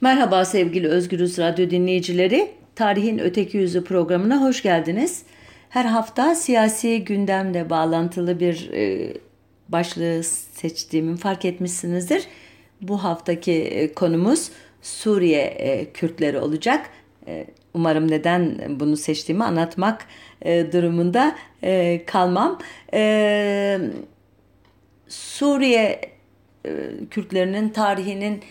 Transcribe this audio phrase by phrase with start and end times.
[0.00, 2.50] Merhaba sevgili Özgürüz Radyo dinleyicileri.
[2.74, 5.22] Tarihin Öteki Yüzü programına hoş geldiniz.
[5.68, 9.14] Her hafta siyasi gündemle bağlantılı bir e,
[9.68, 10.22] başlığı
[10.52, 12.24] seçtiğimi fark etmişsinizdir.
[12.80, 14.50] Bu haftaki e, konumuz
[14.82, 16.90] Suriye e, Kürtleri olacak.
[17.26, 20.06] E, umarım neden bunu seçtiğimi anlatmak
[20.42, 22.58] e, durumunda e, kalmam.
[22.94, 23.78] E,
[25.08, 26.00] Suriye
[26.66, 26.70] e,
[27.10, 28.42] Kürtlerinin tarihinin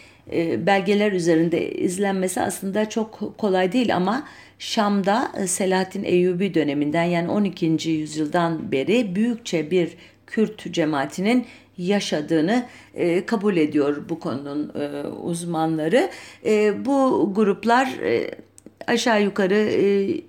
[0.66, 4.28] belgeler üzerinde izlenmesi aslında çok kolay değil ama
[4.60, 7.90] Şam'da e, Selahattin Eyyubi döneminden yani 12.
[7.90, 9.90] yüzyıldan beri büyükçe bir
[10.28, 11.46] Kürt cemaatinin
[11.78, 16.10] yaşadığını e, kabul ediyor bu konunun e, uzmanları.
[16.46, 18.32] E, bu gruplar e,
[18.88, 20.22] aşağı yukarı e,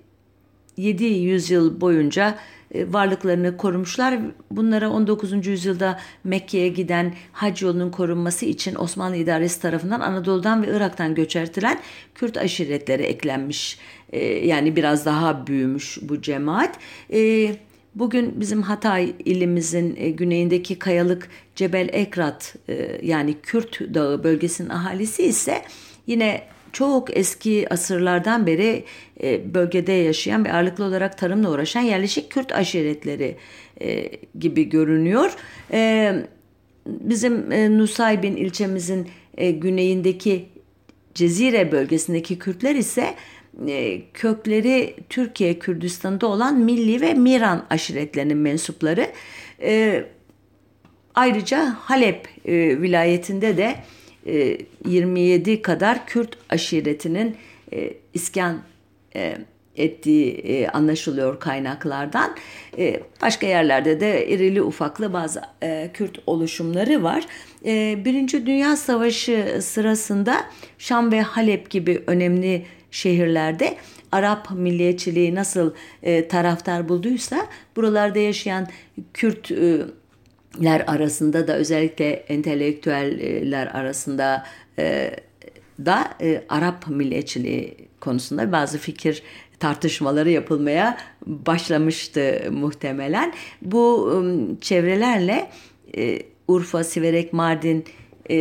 [0.77, 2.35] 7 yüzyıl boyunca e,
[2.75, 4.19] varlıklarını korumuşlar.
[4.51, 5.47] Bunlara 19.
[5.47, 11.79] yüzyılda Mekke'ye giden hac yolunun korunması için Osmanlı idaresi tarafından Anadolu'dan ve Irak'tan göçertilen
[12.15, 13.79] Kürt aşiretleri eklenmiş.
[14.09, 16.75] E, yani biraz daha büyümüş bu cemaat.
[17.13, 17.51] E,
[17.95, 22.55] bugün bizim Hatay ilimizin güneyindeki kayalık Cebel Ekrat
[23.01, 25.61] yani Kürt Dağı bölgesinin ahalisi ise
[26.07, 26.41] yine
[26.73, 28.83] çok eski asırlardan beri
[29.23, 33.35] e, bölgede yaşayan ve ağırlıklı olarak tarımla uğraşan yerleşik Kürt aşiretleri
[33.81, 35.35] e, gibi görünüyor.
[35.71, 36.13] E,
[36.85, 40.45] bizim e, Nusaybin ilçemizin e, güneyindeki
[41.13, 43.15] Cezire bölgesindeki Kürtler ise
[43.67, 49.07] e, kökleri Türkiye Kürdistan'da olan Milli ve Miran aşiretlerinin mensupları.
[49.61, 50.03] E,
[51.15, 53.75] ayrıca Halep e, vilayetinde de
[54.25, 57.37] 27 e, kadar Kürt aşiretinin
[57.73, 58.61] e, iskan
[59.15, 59.37] e,
[59.75, 62.35] ettiği anlaşılıyor kaynaklardan.
[63.21, 65.41] Başka yerlerde de irili ufaklı bazı
[65.93, 67.25] Kürt oluşumları var.
[68.05, 70.45] Birinci Dünya Savaşı sırasında
[70.77, 73.77] Şam ve Halep gibi önemli şehirlerde
[74.11, 75.73] Arap milliyetçiliği nasıl
[76.29, 78.67] taraftar bulduysa buralarda yaşayan
[79.13, 79.51] Kürt
[80.63, 84.45] ler arasında da özellikle entelektüeller arasında
[84.79, 85.15] e,
[85.85, 89.23] da e, Arap milliyetçiliği konusunda bazı fikir
[89.59, 93.33] tartışmaları yapılmaya başlamıştı muhtemelen.
[93.61, 94.17] Bu e,
[94.61, 95.49] çevrelerle
[95.97, 97.85] e, Urfa, Siverek, Mardin
[98.29, 98.39] e,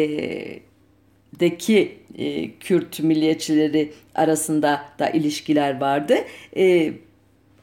[1.40, 6.14] deki e, Kürt milliyetçileri arasında da ilişkiler vardı.
[6.56, 6.92] E,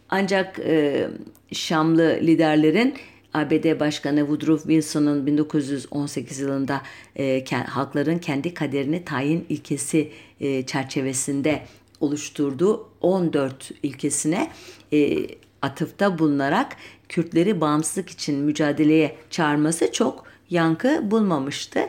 [0.10, 1.08] ancak e,
[1.52, 2.94] Şamlı liderlerin
[3.36, 6.82] ABD Başkanı Woodrow Wilson'ın 1918 yılında
[7.20, 11.62] e, halkların kendi kaderini tayin ilkesi e, çerçevesinde
[12.00, 14.52] oluşturduğu 14 ilkesine
[14.94, 15.28] e,
[15.62, 16.78] atıfta bulunarak
[17.10, 21.80] Kürtleri bağımsızlık için mücadeleye çağırması çok yankı bulmamıştı.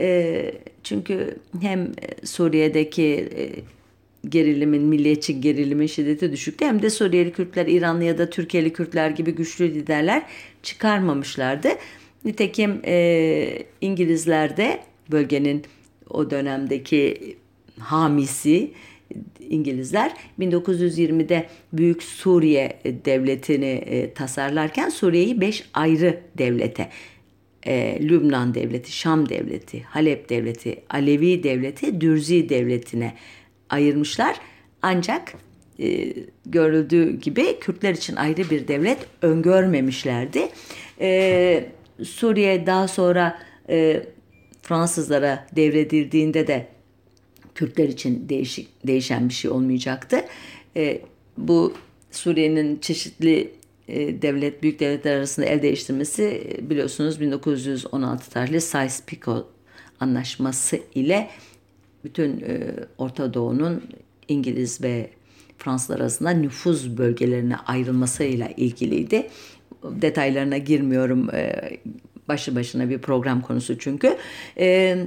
[0.00, 1.92] E, çünkü hem
[2.24, 3.62] Suriye'deki e,
[4.28, 6.64] gerilimin, milliyetçi gerilimin şiddeti düşüktü.
[6.64, 10.22] Hem de Suriyeli Kürtler, İranlı ya da Türkiye'li Kürtler gibi güçlü liderler
[10.62, 11.68] çıkarmamışlardı.
[12.24, 14.80] Nitekim e, İngilizler de
[15.10, 15.62] bölgenin
[16.10, 17.36] o dönemdeki
[17.78, 18.72] hamisi
[19.40, 26.88] İngilizler 1920'de Büyük Suriye Devleti'ni e, tasarlarken Suriye'yi beş ayrı devlete
[27.66, 33.14] e, Lübnan Devleti, Şam Devleti, Halep Devleti, Alevi Devleti, Dürzi Devleti'ne
[33.70, 34.36] ayırmışlar.
[34.82, 35.34] Ancak
[35.82, 36.14] e,
[36.46, 40.48] görüldüğü gibi Kürtler için ayrı bir devlet öngörmemişlerdi.
[41.00, 41.64] E,
[42.04, 43.38] Suriye daha sonra
[43.68, 44.02] e,
[44.62, 46.66] Fransızlara devredildiğinde de
[47.54, 50.24] Kürtler için değişik, değişen bir şey olmayacaktı.
[50.76, 51.00] E,
[51.38, 51.74] bu
[52.10, 53.52] Suriye'nin çeşitli
[53.88, 59.44] e, devlet, büyük devletler arasında el değiştirmesi e, biliyorsunuz 1916 tarihli Sykes-Picot
[60.00, 61.30] anlaşması ile
[62.04, 63.82] bütün e, Orta Doğu'nun
[64.28, 65.10] İngiliz ve
[65.64, 69.28] Fransızlar arasında nüfuz bölgelerine ayrılmasıyla ilgiliydi.
[69.84, 71.34] Detaylarına girmiyorum.
[71.34, 71.70] E,
[72.28, 74.16] başı başına bir program konusu çünkü.
[74.58, 74.98] E,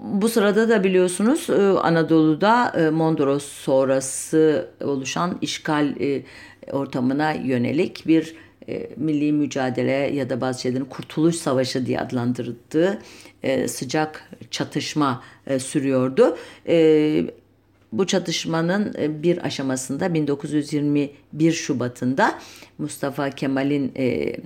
[0.00, 5.94] bu sırada da biliyorsunuz e, Anadolu'da Mondros sonrası oluşan işgal
[6.72, 8.34] ortamına yönelik bir
[8.96, 12.98] milli mücadele ya da bazı şeylerin kurtuluş savaşı diye adlandırıldığı
[13.42, 15.22] e, sıcak çatışma
[15.58, 16.36] sürüyordu.
[17.92, 22.38] Bu çatışmanın e, bir aşamasında 1921 Şubat'ında
[22.78, 24.36] Mustafa Kemal'in e,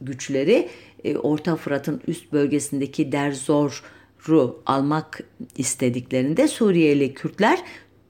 [0.00, 0.68] güçleri
[1.04, 5.20] e, Orta Fırat'ın üst bölgesindeki Derzor'u almak
[5.56, 7.58] istediklerinde Suriyeli Kürtler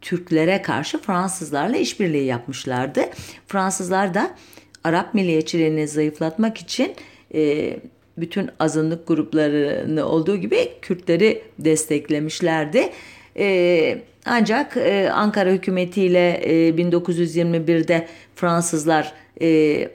[0.01, 3.01] Türklere karşı Fransızlarla işbirliği yapmışlardı.
[3.47, 4.37] Fransızlar da
[4.85, 6.95] Arap milliyetçiliğini zayıflatmak için
[7.35, 7.77] e,
[8.17, 12.91] bütün azınlık gruplarını olduğu gibi Kürtleri desteklemişlerdi.
[13.37, 19.13] E, ancak e, Ankara hükümetiyle e, 1921'de Fransızlar
[19.43, 19.89] e,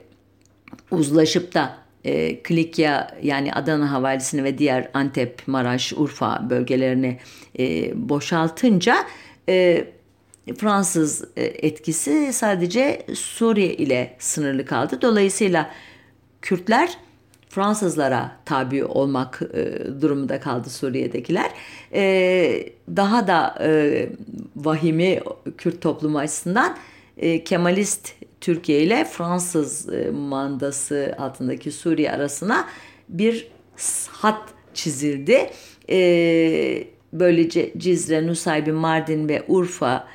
[0.90, 7.18] uzlaşıp da e, Klikya yani Adana havalisini ve diğer Antep, Maraş, Urfa bölgelerini
[7.58, 8.96] e, boşaltınca
[9.48, 9.84] e,
[10.58, 14.98] Fransız e, etkisi sadece Suriye ile sınırlı kaldı.
[15.02, 15.70] Dolayısıyla
[16.42, 16.98] Kürtler
[17.56, 21.50] Fransızlara tabi olmak e, durumunda kaldı Suriye'dekiler.
[21.92, 24.08] E, daha da e,
[24.56, 25.20] vahimi
[25.58, 26.76] Kürt toplumu açısından
[27.16, 32.68] e, Kemalist Türkiye ile Fransız e, mandası altındaki Suriye arasına
[33.08, 33.48] bir
[34.08, 34.42] hat
[34.74, 35.50] çizildi.
[35.90, 40.08] E, böylece Cizre, Nusaybin, Mardin ve Urfa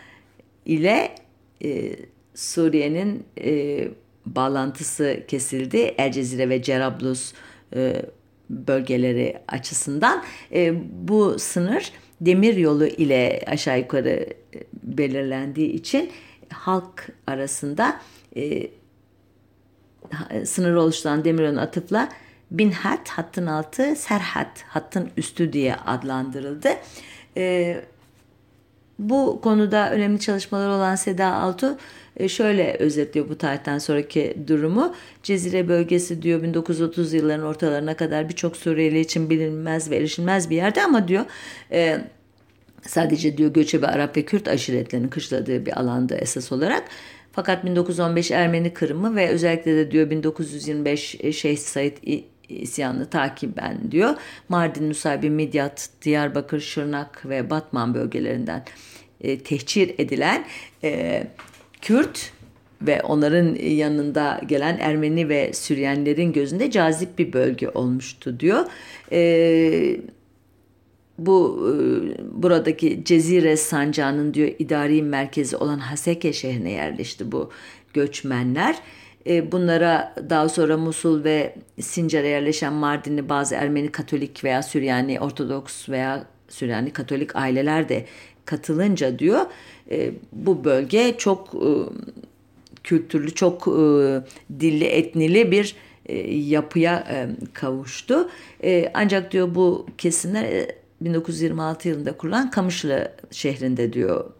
[0.65, 1.15] ile
[1.63, 1.95] e,
[2.35, 3.87] Suriye'nin e,
[4.25, 5.77] bağlantısı kesildi.
[5.77, 7.33] El Cezire ve Cerablus
[7.75, 8.05] e,
[8.49, 10.23] bölgeleri açısından.
[10.53, 10.73] E,
[11.07, 11.91] bu sınır
[12.21, 16.11] demir yolu ile aşağı yukarı e, belirlendiği için
[16.49, 18.01] halk arasında
[18.35, 18.67] e,
[20.45, 22.09] sınır oluşturan demiryolu atıfla
[22.51, 26.69] Binhat hattın altı, Serhat hattın üstü diye adlandırıldı.
[27.37, 27.77] E,
[28.99, 31.77] bu konuda önemli çalışmalar olan Seda Altu e,
[32.29, 34.95] şöyle özetliyor bu tarihten sonraki durumu.
[35.23, 40.83] Cezire bölgesi diyor 1930 yılların ortalarına kadar birçok Suriyeli için bilinmez ve erişilmez bir yerde
[40.83, 41.25] ama diyor
[41.71, 41.97] e,
[42.87, 46.83] sadece diyor göçebe Arap ve Kürt aşiretlerinin kışladığı bir alanda esas olarak.
[47.31, 51.97] Fakat 1915 Ermeni Kırımı ve özellikle de diyor 1925 e, Şeyh Said
[52.49, 54.15] isyanını takiben diyor.
[54.49, 58.63] Mardin, Nusaybin, Midyat, Diyarbakır, Şırnak ve Batman bölgelerinden
[59.21, 60.45] e, tehcir edilen
[60.83, 61.23] e,
[61.81, 62.31] Kürt
[62.81, 68.65] ve onların yanında gelen Ermeni ve Süryanilerin gözünde cazip bir bölge olmuştu diyor.
[69.11, 69.97] E,
[71.17, 77.51] bu e, buradaki Cezire Sancağı'nın diyor idari merkezi olan Haseke şehrine yerleşti bu
[77.93, 78.75] göçmenler.
[79.27, 85.89] E, bunlara daha sonra Musul ve Sincar'a yerleşen Mardinli bazı Ermeni Katolik veya Süryani Ortodoks
[85.89, 88.05] veya Süryani Katolik aileler de
[88.45, 89.45] katılınca diyor
[89.91, 91.69] e, bu bölge çok e,
[92.83, 94.21] kültürlü, çok e,
[94.59, 98.29] dilli, etnili bir e, yapıya e, kavuştu.
[98.63, 104.31] E, ancak diyor bu kesimler e, 1926 yılında kurulan Kamışlı şehrinde diyor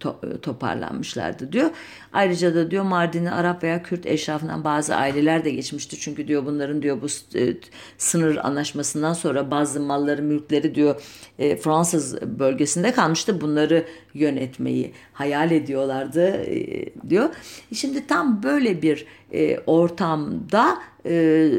[0.00, 1.70] to, toparlanmışlardı diyor.
[2.12, 5.96] Ayrıca da diyor Mardin'in Arap veya Kürt eşrafından bazı aileler de geçmişti.
[6.00, 7.56] Çünkü diyor bunların diyor bu e,
[7.98, 11.02] sınır anlaşmasından sonra bazı malları, mülkleri diyor
[11.38, 13.40] e, Fransız bölgesinde kalmıştı.
[13.40, 13.84] Bunları
[14.14, 17.28] yönetmeyi hayal ediyorlardı e, diyor.
[17.74, 21.50] Şimdi tam böyle bir e, ortamda e,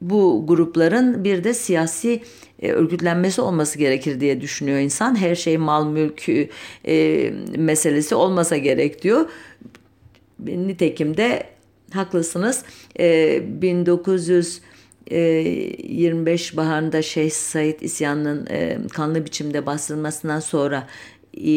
[0.00, 2.22] bu grupların bir de siyasi
[2.60, 5.20] e, örgütlenmesi olması gerekir diye düşünüyor insan.
[5.20, 6.28] Her şey mal mülk
[6.86, 9.28] e, meselesi olmasa gerek diyor.
[10.38, 11.46] Nitekim de
[11.92, 12.64] haklısınız.
[12.98, 14.60] E, 1900
[15.10, 20.86] 25 baharında Şeyh Said isyanının e, kanlı biçimde bastırılmasından sonra
[21.34, 21.50] e,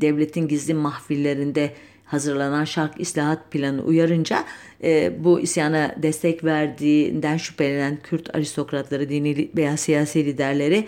[0.00, 1.72] devletin gizli mahfillerinde
[2.12, 4.44] hazırlanan şark islahat planı uyarınca
[4.84, 10.86] e, bu isyana destek verdiğinden şüphelenen Kürt aristokratları, dini veya siyasi liderleri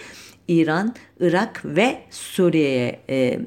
[0.48, 3.40] İran, Irak ve Suriye'ye e,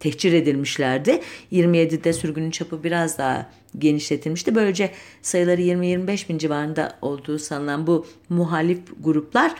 [0.00, 1.20] tehcir edilmişlerdi.
[1.52, 4.54] 27'de sürgünün çapı biraz daha genişletilmişti.
[4.54, 4.90] Böylece
[5.22, 9.54] sayıları 20-25 bin civarında olduğu sanılan bu muhalif gruplar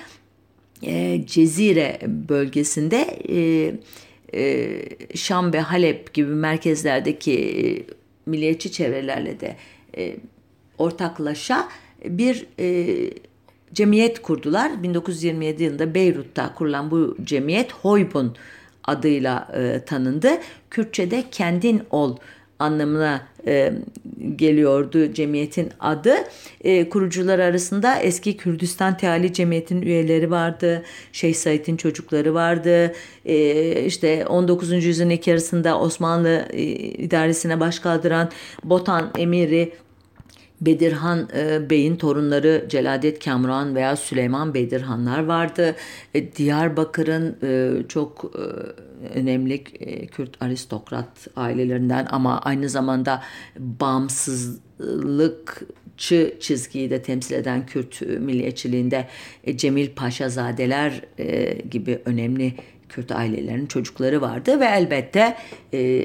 [0.82, 3.74] e, Cezire bölgesinde e,
[5.14, 7.64] Şam ve Halep gibi merkezlerdeki e,
[8.26, 9.56] milliyetçi çevrelerle de
[9.96, 10.16] e,
[10.78, 11.68] ortaklaşa
[12.04, 12.96] bir e,
[13.72, 14.82] cemiyet kurdular.
[14.82, 18.36] 1927 yılında Beyrut'ta kurulan bu cemiyet Hoybun
[18.84, 20.30] adıyla e, tanındı.
[20.70, 22.16] Kürtçe'de kendin ol
[22.58, 23.72] anlamına e,
[24.36, 26.14] geliyordu cemiyetin adı.
[26.60, 30.82] E, kurucular arasında eski Kürdistan Teali Cemiyeti'nin üyeleri vardı.
[31.12, 32.92] Şeyh Said'in çocukları vardı.
[33.24, 34.72] E, işte 19.
[34.84, 38.30] yüzyılın ilk yarısında Osmanlı e, idaresine baş kaldıran
[38.64, 39.72] Botan Emiri
[40.60, 45.74] Bedirhan e, Bey'in torunları Celadet Kamran veya Süleyman Bedirhanlar vardı.
[46.14, 48.44] E, Diyarbakır'ın e, çok e,
[49.14, 53.22] önemli e, Kürt aristokrat ailelerinden ama aynı zamanda
[53.58, 59.08] bağımsızlıkçı çizgiyi de temsil eden Kürt milliyetçiliğinde
[59.44, 62.54] e, Cemil Paşazadeler e, gibi önemli
[62.88, 65.36] Kürt ailelerinin çocukları vardı ve elbette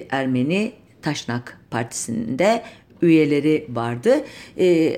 [0.09, 2.63] Ermeni Taşnak Partisi'nde
[3.01, 4.13] üyeleri vardı.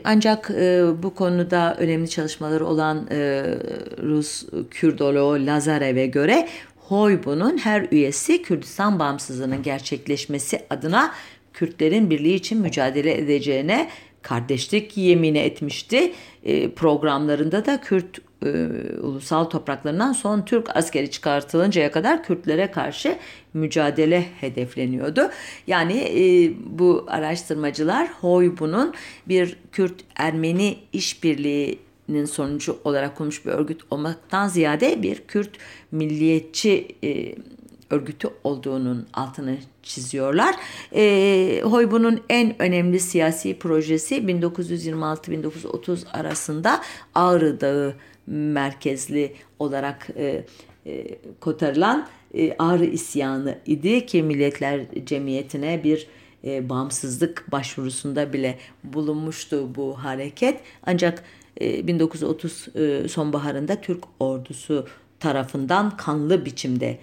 [0.03, 0.49] Ancak
[1.03, 3.07] bu konuda önemli çalışmaları olan
[4.03, 6.47] Rus Kürdoloğu Lazarev'e göre
[6.91, 11.13] Hoybu'nun her üyesi Kürdistan bağımsızlığının gerçekleşmesi adına
[11.53, 13.89] Kürtlerin birliği için mücadele edeceğine
[14.21, 16.13] kardeşlik yemini etmişti.
[16.43, 18.49] E, programlarında da Kürt e,
[19.01, 23.17] ulusal topraklarından son Türk askeri çıkartılıncaya kadar Kürtlere karşı
[23.53, 25.29] mücadele hedefleniyordu.
[25.67, 28.93] Yani e, bu araştırmacılar Hoybu'nun
[29.27, 30.77] bir Kürt-Ermeni
[32.11, 35.57] işbirliğinin sonucu olarak kurmuş bir örgüt olmaktan ziyade bir Kürt
[35.91, 37.35] milliyetçi e,
[37.89, 40.55] örgütü olduğunun altını çiziyorlar.
[40.95, 46.81] E, Hoybu'nun en önemli siyasi projesi 1926-1930 arasında
[47.15, 47.93] Ağrı Dağı
[48.27, 50.45] merkezli olarak e,
[50.85, 56.07] e, kotarılan e, Ağrı isyanı idi ki Milletler Cemiyeti'ne bir
[56.43, 60.59] e, bağımsızlık başvurusunda bile bulunmuştu bu hareket.
[60.85, 61.23] Ancak
[61.87, 64.87] 1930 e, sonbaharında Türk ordusu
[65.19, 66.97] tarafından kanlı biçimde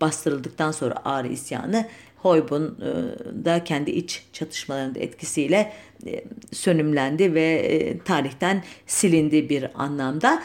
[0.00, 5.72] bastırıldıktan sonra Ağrı isyanı Hoybun e, da kendi iç çatışmalarının etkisiyle
[6.06, 10.42] e, sönümlendi ve tarihten silindi bir anlamda.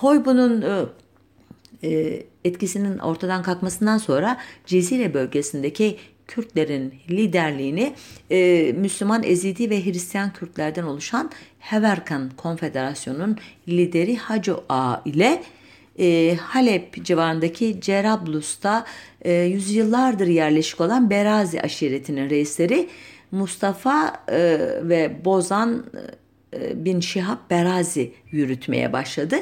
[0.00, 0.64] Hoybun'un
[2.44, 5.98] etkisinin ortadan kalkmasından sonra Cezire bölgesindeki
[6.28, 7.94] Kürtlerin liderliğini
[8.78, 15.42] Müslüman Ezidi ve Hristiyan Kürtlerden oluşan Heverkan Konfederasyonu'nun lideri Hacı Ağa ile
[15.98, 18.84] e, Halep civarındaki Cerablus'ta
[19.22, 22.88] e, yüzyıllardır yerleşik olan Berazi aşiretinin reisleri
[23.30, 26.00] Mustafa e, ve Bozan e,
[26.74, 29.36] bin Şihab Berazi yürütmeye başladı.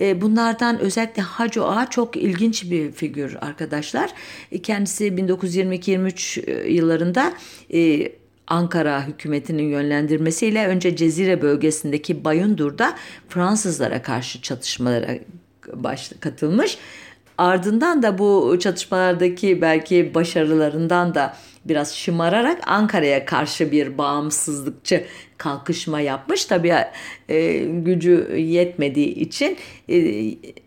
[0.00, 4.10] E, bunlardan özellikle Hacı Ağa çok ilginç bir figür arkadaşlar.
[4.52, 7.32] E, kendisi 1922-23 yıllarında
[8.46, 12.96] Ankara hükümetinin yönlendirmesiyle önce Cezire bölgesindeki Bayındur'da
[13.28, 15.08] Fransızlara karşı çatışmalara
[16.20, 16.78] katılmış.
[17.38, 25.04] Ardından da bu çatışmalardaki belki başarılarından da biraz şımararak Ankara'ya karşı bir bağımsızlıkçı
[25.38, 26.44] kalkışma yapmış.
[26.44, 26.74] Tabii
[27.28, 29.56] e, gücü yetmediği için
[29.88, 30.22] e,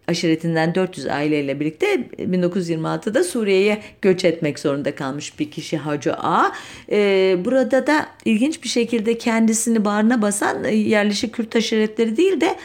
[0.07, 6.51] aşiretinden 400 aileyle birlikte 1926'da Suriye'ye göç etmek zorunda kalmış bir kişi Hacı A.
[6.91, 12.55] E, burada da ilginç bir şekilde kendisini bağrına basan yerleşik Kürt aşiretleri değil de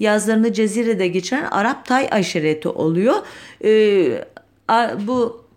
[0.00, 3.16] yazlarını Cezire'de geçiren Arap Tay aşireti oluyor.
[3.64, 4.24] E,
[5.06, 5.47] bu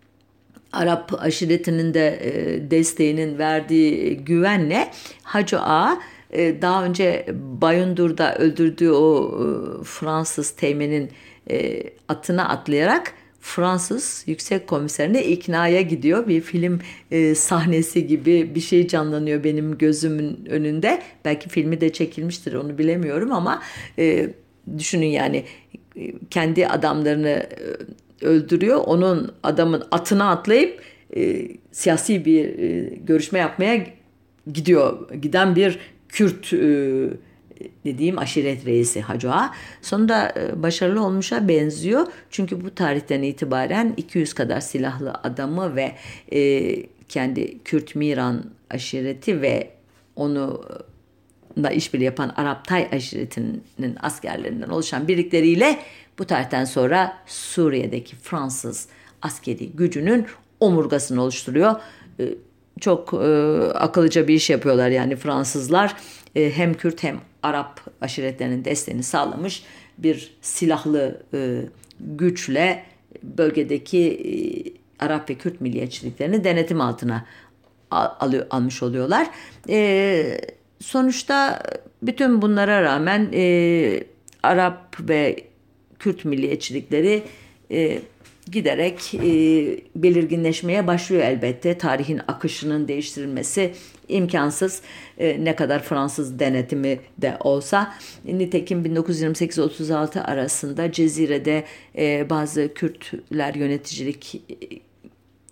[0.74, 4.92] Arap aşiretinin de e, desteğinin verdiği güvenle
[5.24, 6.01] Hacı Ağa
[6.32, 7.25] e, daha önce
[7.62, 11.10] Bayındur'da öldürdüğü o e, Fransız teğmenin
[12.08, 16.28] atına atlayarak Fransız yüksek komiserine iknaya gidiyor.
[16.28, 16.80] Bir film
[17.12, 21.01] e, sahnesi gibi bir şey canlanıyor benim gözümün önünde.
[21.25, 23.62] Belki filmi de çekilmiştir onu bilemiyorum ama
[24.00, 24.30] e,
[24.78, 25.46] düşünün yani
[26.30, 27.48] kendi adamlarını
[28.22, 28.82] öldürüyor.
[28.86, 30.82] Onun adamın atına atlayıp
[31.16, 33.86] e, siyasi bir e, görüşme yapmaya
[34.54, 35.12] gidiyor.
[35.22, 36.58] Giden bir Kürt e,
[37.86, 39.54] dediğim aşiret reisi Hacı Ağa.
[39.82, 42.08] Sonunda e, başarılı olmuşa benziyor.
[42.30, 45.92] Çünkü bu tarihten itibaren 200 kadar silahlı adamı ve
[46.32, 46.75] e,
[47.10, 49.70] kendi Kürt Miran aşireti ve
[50.16, 50.66] onu
[51.58, 55.80] da işbirliği yapan Arap Tay aşiretinin askerlerinden oluşan birlikleriyle
[56.20, 58.88] bu tarihten sonra Suriye'deki Fransız
[59.22, 60.25] askeri gücünün
[60.60, 61.75] omurgasını oluşturuyor.
[62.20, 62.34] E,
[62.80, 63.18] çok e,
[63.74, 65.96] akıllıca bir iş yapıyorlar yani Fransızlar
[66.36, 69.63] e, hem Kürt hem Arap aşiretlerinin desteğini sağlamış
[69.98, 71.62] bir silahlı e,
[72.00, 72.84] güçle
[73.24, 74.34] bölgedeki e,
[75.06, 77.25] Arap ve Kürt milliyetçiliklerini denetim altına
[77.91, 79.27] al, almış oluyorlar.
[79.70, 80.41] E,
[80.80, 81.63] sonuçta
[82.01, 84.03] bütün bunlara rağmen e,
[84.44, 85.50] Arap ve
[86.01, 87.24] Kürt milliyetçilikleri
[87.72, 88.00] e,
[88.51, 89.22] giderek e,
[89.96, 91.77] belirginleşmeye başlıyor elbette.
[91.77, 93.74] Tarihin akışının değiştirilmesi
[94.08, 94.81] imkansız
[95.17, 97.93] e, ne kadar Fransız denetimi de olsa.
[98.25, 101.63] Nitekim 1928-36 arasında Cezire'de
[101.98, 104.41] e, bazı Kürtler yöneticilik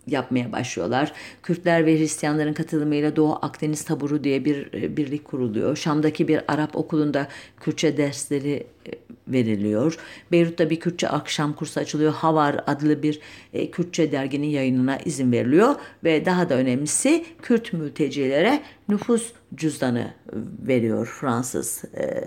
[0.08, 1.14] yapmaya başlıyorlar.
[1.44, 5.76] Kürtler ve Hristiyanların katılımıyla Doğu Akdeniz Taburu diye bir e, birlik kuruluyor.
[5.76, 7.28] Şam'daki bir Arap okulunda
[7.60, 8.92] Kürtçe dersleri e,
[9.30, 9.98] veriliyor.
[10.32, 12.14] Beyrut'ta bir Kürtçe akşam kursu açılıyor.
[12.14, 13.20] Havar adlı bir
[13.54, 20.14] e, Kürtçe derginin yayınına izin veriliyor ve daha da önemlisi Kürt mültecilere nüfus cüzdanı
[20.68, 21.84] veriyor Fransız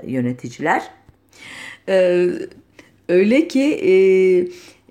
[0.06, 0.82] yöneticiler.
[3.09, 3.62] öyle ki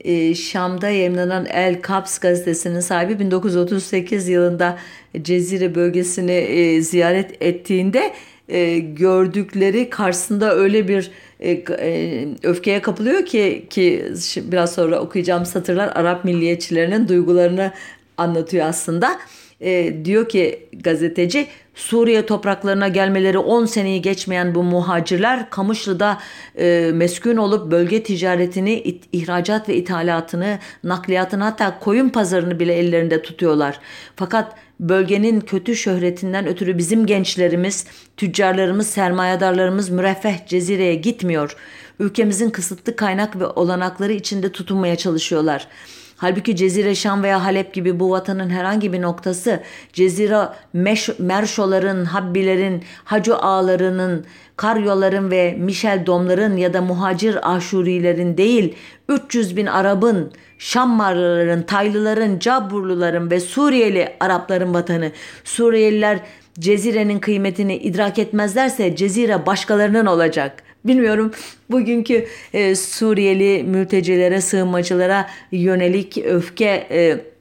[0.06, 4.78] e, Şam'da yayınlanan El Kaps gazetesinin sahibi 1938 yılında
[5.22, 8.14] Cezire bölgesini e, ziyaret ettiğinde
[8.52, 14.06] e, gördükleri karşısında öyle bir e, e, öfkeye kapılıyor ki ki
[14.38, 17.72] biraz sonra okuyacağım satırlar Arap milliyetçilerinin duygularını
[18.18, 19.20] anlatıyor aslında.
[19.62, 26.18] E, diyor ki gazeteci Suriye topraklarına gelmeleri 10 seneyi geçmeyen bu muhacirler Kamışlı'da
[26.58, 33.22] e, meskun olup bölge ticaretini, it, ihracat ve ithalatını, nakliyatını hatta koyun pazarını bile ellerinde
[33.22, 33.80] tutuyorlar.
[34.16, 37.86] Fakat bölgenin kötü şöhretinden ötürü bizim gençlerimiz,
[38.18, 41.56] tüccarlarımız, sermayedarlarımız müreffeh cezireye gitmiyor.
[42.00, 48.12] Ülkemizin kısıtlı kaynak ve olanakları içinde tutunmaya çalışıyorlar.'' Halbuki Cezire Şam veya Halep gibi bu
[48.12, 49.60] vatanın herhangi bir noktası
[49.94, 54.26] Cezire Meş, Merşoların, Habbilerin, Hacı Ağalarının,
[54.58, 58.76] Karyoların ve Michel Domların ya da muhacir Aşurilerin değil
[59.10, 65.12] 300 bin Arap'ın, Şammarlıların, Taylıların, Caburluların ve Suriyeli Arapların vatanı.
[65.44, 66.20] Suriyeliler
[66.60, 71.32] Cezire'nin kıymetini idrak etmezlerse Cezire başkalarının olacak.'' Bilmiyorum
[71.72, 77.32] bugünkü e, Suriyeli mültecilere, sığınmacılara yönelik öfke e,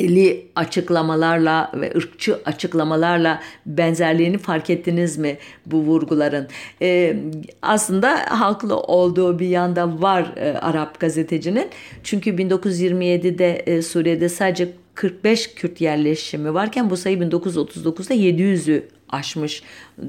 [0.00, 6.48] eli açıklamalarla ve ırkçı açıklamalarla benzerliğini fark ettiniz mi bu vurguların?
[6.82, 7.16] Ee,
[7.62, 11.68] aslında haklı olduğu bir yanda var e, Arap gazetecinin.
[12.04, 19.62] Çünkü 1927'de e, Suriye'de sadece 45 Kürt yerleşimi varken bu sayı 1939'da 700'ü aşmış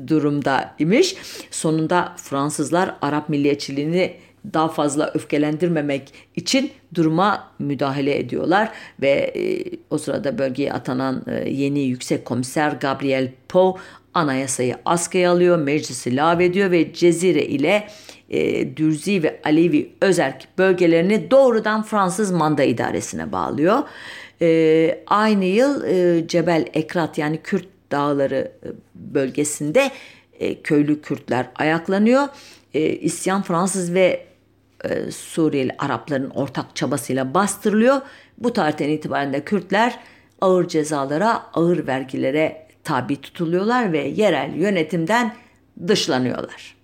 [0.07, 1.15] durumda imiş.
[1.51, 4.13] Sonunda Fransızlar Arap milliyetçiliğini
[4.53, 8.69] daha fazla öfkelendirmemek için duruma müdahale ediyorlar
[9.01, 13.73] ve e, o sırada bölgeye atanan e, yeni yüksek komiser Gabriel Poe
[14.13, 17.87] anayasayı askıya alıyor, meclisi lağvediyor ve Cezire ile
[18.29, 23.79] e, Dürzi ve Alevi Özerk bölgelerini doğrudan Fransız manda idaresine bağlıyor.
[25.07, 25.83] Aynı yıl
[26.27, 29.91] Cebel Ekrat yani Kürt dağları e, bölgesinde
[30.39, 32.27] e, köylü Kürtler ayaklanıyor.
[32.73, 34.25] E, isyan Fransız ve
[35.11, 38.01] Suriyeli Arapların ortak çabasıyla bastırılıyor.
[38.37, 39.99] Bu tarihten itibaren de Kürtler
[40.41, 45.35] ağır cezalara, ağır vergilere tabi tutuluyorlar ve yerel yönetimden
[45.87, 46.75] dışlanıyorlar.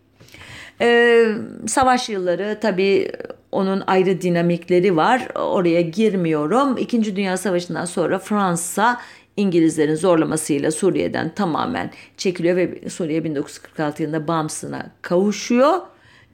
[0.81, 1.27] Ee,
[1.67, 3.11] savaş yılları tabii
[3.51, 5.27] onun ayrı dinamikleri var.
[5.35, 6.77] Oraya girmiyorum.
[6.77, 9.01] İkinci Dünya Savaşı'ndan sonra Fransa
[9.37, 15.79] İngilizlerin zorlamasıyla Suriye'den tamamen çekiliyor ve Suriye 1946 yılında bağımsızlığına kavuşuyor.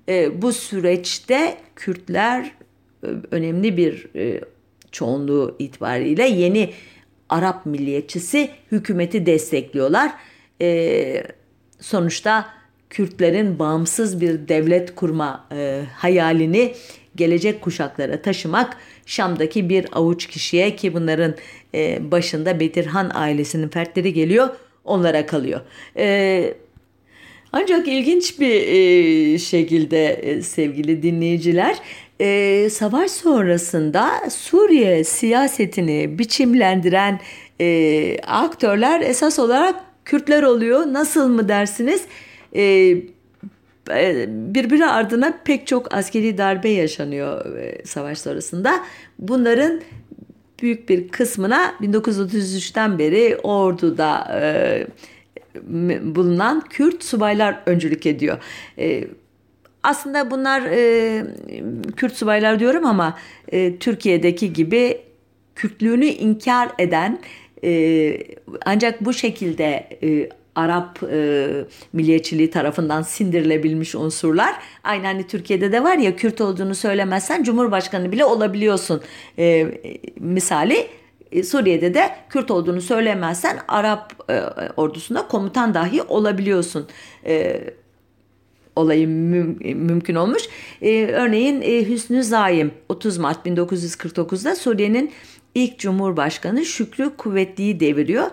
[0.09, 2.51] E, bu süreçte Kürtler
[3.03, 4.41] e, önemli bir e,
[4.91, 6.73] çoğunluğu itibariyle yeni
[7.29, 10.11] Arap milliyetçisi hükümeti destekliyorlar.
[10.61, 11.23] E,
[11.79, 12.49] sonuçta
[12.89, 16.73] Kürtlerin bağımsız bir devlet kurma e, hayalini
[17.15, 21.35] gelecek kuşaklara taşımak Şam'daki bir avuç kişiye ki bunların
[21.73, 24.49] e, başında Betirhan ailesinin fertleri geliyor
[24.83, 25.61] onlara kalıyor.
[25.97, 26.53] E,
[27.51, 31.77] ancak ilginç bir e, şekilde sevgili dinleyiciler
[32.69, 37.19] savaş sonrasında Suriye siyasetini biçimlendiren
[38.27, 40.79] aktörler esas olarak Kürtler oluyor.
[40.93, 42.01] Nasıl mı dersiniz?
[42.55, 42.95] E,
[44.27, 47.45] birbiri ardına pek çok askeri darbe yaşanıyor
[47.85, 48.79] savaş sonrasında.
[49.19, 49.81] Bunların
[50.63, 54.87] büyük bir kısmına 1933'ten beri orduda e,
[56.15, 58.37] bulunan Kürt subaylar öncülük ediyor.
[58.77, 59.03] E,
[59.83, 61.25] aslında bunlar e,
[61.95, 63.17] Kürt subaylar diyorum ama
[63.51, 65.01] e, Türkiye'deki gibi
[65.55, 67.19] Kürtlüğünü inkar eden
[67.63, 68.17] e,
[68.65, 71.47] ancak bu şekilde e, Arap e,
[71.93, 74.55] milliyetçiliği tarafından sindirilebilmiş unsurlar.
[74.83, 79.01] Aynı hani Türkiye'de de var ya Kürt olduğunu söylemezsen Cumhurbaşkanı bile olabiliyorsun.
[79.39, 79.67] E,
[80.19, 80.87] misali
[81.31, 84.41] e, Suriye'de de Kürt olduğunu söylemezsen Arap e,
[84.77, 86.87] ordusunda komutan dahi olabiliyorsun.
[87.25, 87.63] E,
[88.75, 90.43] olayı müm- mümkün olmuş.
[90.81, 95.11] E, örneğin e, Hüsnü Zaim 30 Mart 1949'da Suriye'nin
[95.55, 98.27] ilk Cumhurbaşkanı Şükrü Kuvvetli'yi deviriyor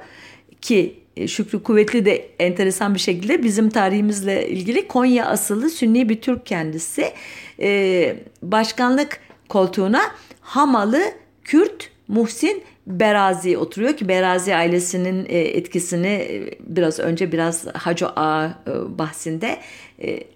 [0.61, 6.21] ki e, Şükrü Kuvvetli de enteresan bir şekilde bizim tarihimizle ilgili Konya asıllı Sünni bir
[6.21, 7.13] Türk kendisi.
[7.61, 10.01] Ee, başkanlık koltuğuna
[10.41, 11.03] Hamalı
[11.45, 18.63] Kürt Muhsin Berazi oturuyor ki Berazi ailesinin e, etkisini e, biraz önce biraz Hacı Ağa
[18.99, 19.59] bahsinde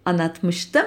[0.04, 0.82] anlatmıştım.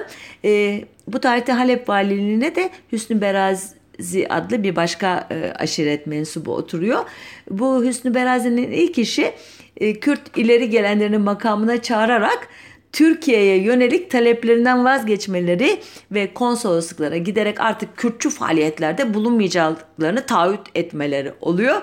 [1.08, 7.04] Bu tarihte Halep valiliğine de Hüsnü Berazi adlı bir başka aşiret mensubu oturuyor.
[7.50, 9.32] Bu Hüsnü Berazi'nin ilk işi
[9.78, 12.48] e, Kürt ileri gelenlerinin makamına çağırarak
[12.92, 15.80] Türkiye'ye yönelik taleplerinden vazgeçmeleri
[16.12, 21.82] ve konsolosluklara giderek artık Kürtçü faaliyetlerde bulunmayacaklarını taahhüt etmeleri oluyor.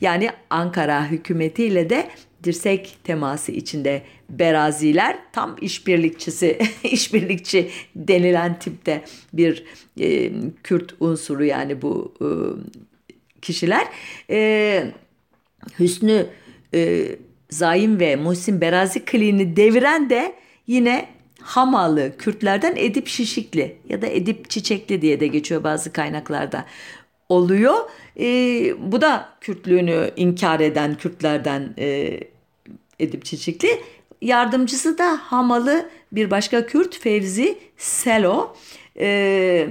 [0.00, 2.08] Yani Ankara hükümetiyle de
[2.44, 9.64] dirsek teması içinde beraziler tam işbirlikçisi, işbirlikçi denilen tipte bir
[10.00, 12.28] e, Kürt unsuru yani bu e,
[13.42, 13.86] kişiler.
[14.30, 14.84] E,
[15.78, 16.26] Hüsnü
[16.74, 17.08] e,
[17.52, 20.34] Zaim ve Muhsin Berazi kliğini deviren de
[20.66, 21.08] yine
[21.40, 26.66] Hamalı Kürtlerden Edip Şişikli ya da Edip Çiçekli diye de geçiyor bazı kaynaklarda
[27.28, 27.74] oluyor.
[28.20, 28.24] E,
[28.92, 32.20] bu da Kürtlüğünü inkar eden Kürtlerden e,
[33.00, 33.68] Edip Çiçekli.
[34.22, 38.56] Yardımcısı da Hamalı bir başka Kürt Fevzi Selo.
[38.98, 39.68] E,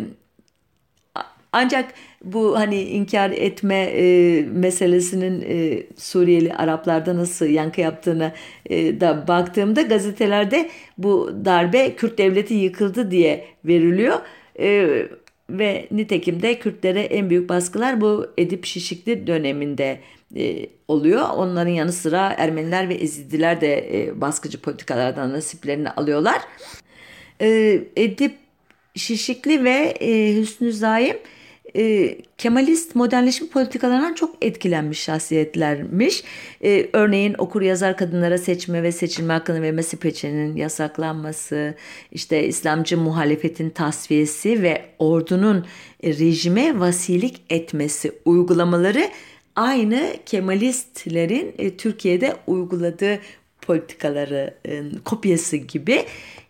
[1.51, 8.31] ancak bu hani inkar etme e, meselesinin e, Suriyeli Araplarda nasıl yankı yaptığını
[8.69, 14.19] e, da baktığımda gazetelerde bu darbe Kürt devleti yıkıldı diye veriliyor.
[14.59, 14.87] E,
[15.49, 19.99] ve nitekim de Kürtlere en büyük baskılar bu Edip Şişikli döneminde
[20.35, 21.29] e, oluyor.
[21.35, 26.41] Onların yanı sıra Ermeniler ve Ezidiler de e, baskıcı politikalardan nasiplerini alıyorlar.
[27.41, 28.35] E, Edip
[28.95, 31.17] Şişikli ve e, Hüsnü Zaim
[32.37, 36.23] Kemalist modernleşme politikalarından çok etkilenmiş şahsiyetlermiş.
[36.63, 41.75] E, örneğin okur yazar kadınlara seçme ve seçilme hakkını vermesi peçenin yasaklanması,
[42.11, 45.65] işte İslamcı muhalefetin tasfiyesi ve ordunun
[46.03, 49.09] rejime vasilik etmesi uygulamaları
[49.55, 53.19] aynı Kemalistlerin e, Türkiye'de uyguladığı
[53.61, 56.05] politikaları e, kopyası gibi.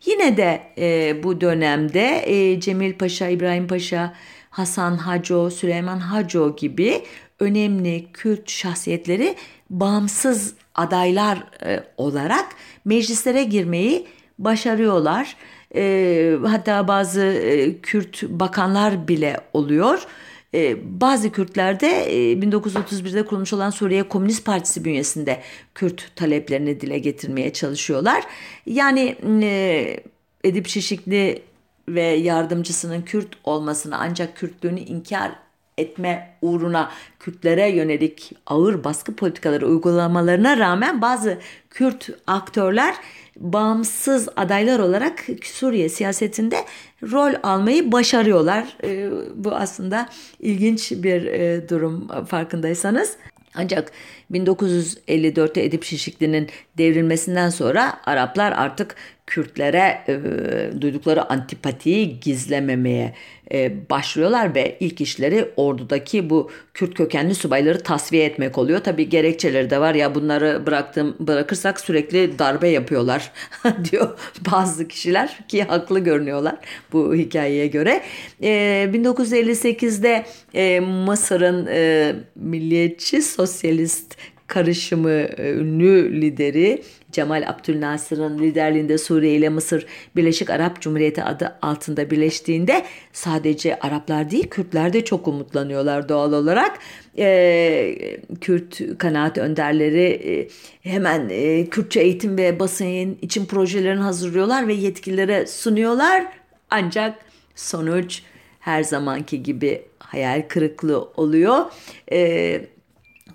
[0.06, 4.13] Yine de e, bu dönemde e, Cemil Paşa, İbrahim Paşa,
[4.51, 7.03] Hasan Haco, Süleyman Haco gibi
[7.39, 9.35] önemli Kürt şahsiyetleri
[9.69, 12.45] bağımsız adaylar e, olarak
[12.85, 14.07] meclislere girmeyi
[14.39, 15.35] başarıyorlar.
[15.75, 20.07] E, hatta bazı e, Kürt bakanlar bile oluyor.
[20.53, 25.41] E, bazı Kürtler de e, 1931'de kurulmuş olan Suriye Komünist Partisi bünyesinde
[25.75, 28.23] Kürt taleplerini dile getirmeye çalışıyorlar.
[28.65, 29.99] Yani e,
[30.43, 31.41] Edip Şişikli
[31.88, 35.32] ve yardımcısının Kürt olmasını ancak Kürtlüğünü inkar
[35.78, 41.38] etme uğruna Kürtlere yönelik ağır baskı politikaları uygulamalarına rağmen bazı
[41.70, 42.96] Kürt aktörler
[43.38, 46.58] bağımsız adaylar olarak Suriye siyasetinde
[47.04, 48.78] rol almayı başarıyorlar.
[48.84, 53.17] Ee, bu aslında ilginç bir e, durum farkındaysanız.
[53.56, 53.91] Ancak
[54.32, 58.96] 1954'te Edip Şişikli'nin devrilmesinden sonra Araplar artık
[59.32, 63.13] Kürtlere e, duydukları antipatiyi gizlememeye
[63.54, 68.80] e, başlıyorlar ve ilk işleri ordudaki bu Kürt kökenli subayları tasfiye etmek oluyor.
[68.80, 73.32] Tabi gerekçeleri de var ya bunları bıraktım bırakırsak sürekli darbe yapıyorlar
[73.91, 74.20] diyor
[74.52, 76.56] bazı kişiler ki haklı görünüyorlar
[76.94, 78.02] bu hikayeye göre.
[78.44, 78.50] E,
[78.94, 84.17] 1958'de e, Mısır'ın e, milliyetçi sosyalist
[84.48, 92.10] karışımı e, ünlü lideri Cemal Abdülnasır'ın liderliğinde Suriye ile Mısır Birleşik Arap Cumhuriyeti adı altında
[92.10, 96.80] birleştiğinde sadece Araplar değil Kürtler de çok umutlanıyorlar doğal olarak.
[97.17, 100.47] Ee, Kürt kanaat önderleri e,
[100.89, 106.26] hemen e, Kürtçe eğitim ve basın için projelerini hazırlıyorlar ve yetkililere sunuyorlar.
[106.69, 107.19] Ancak
[107.56, 108.21] sonuç
[108.60, 111.65] her zamanki gibi hayal kırıklığı oluyor.
[112.12, 112.62] Ee,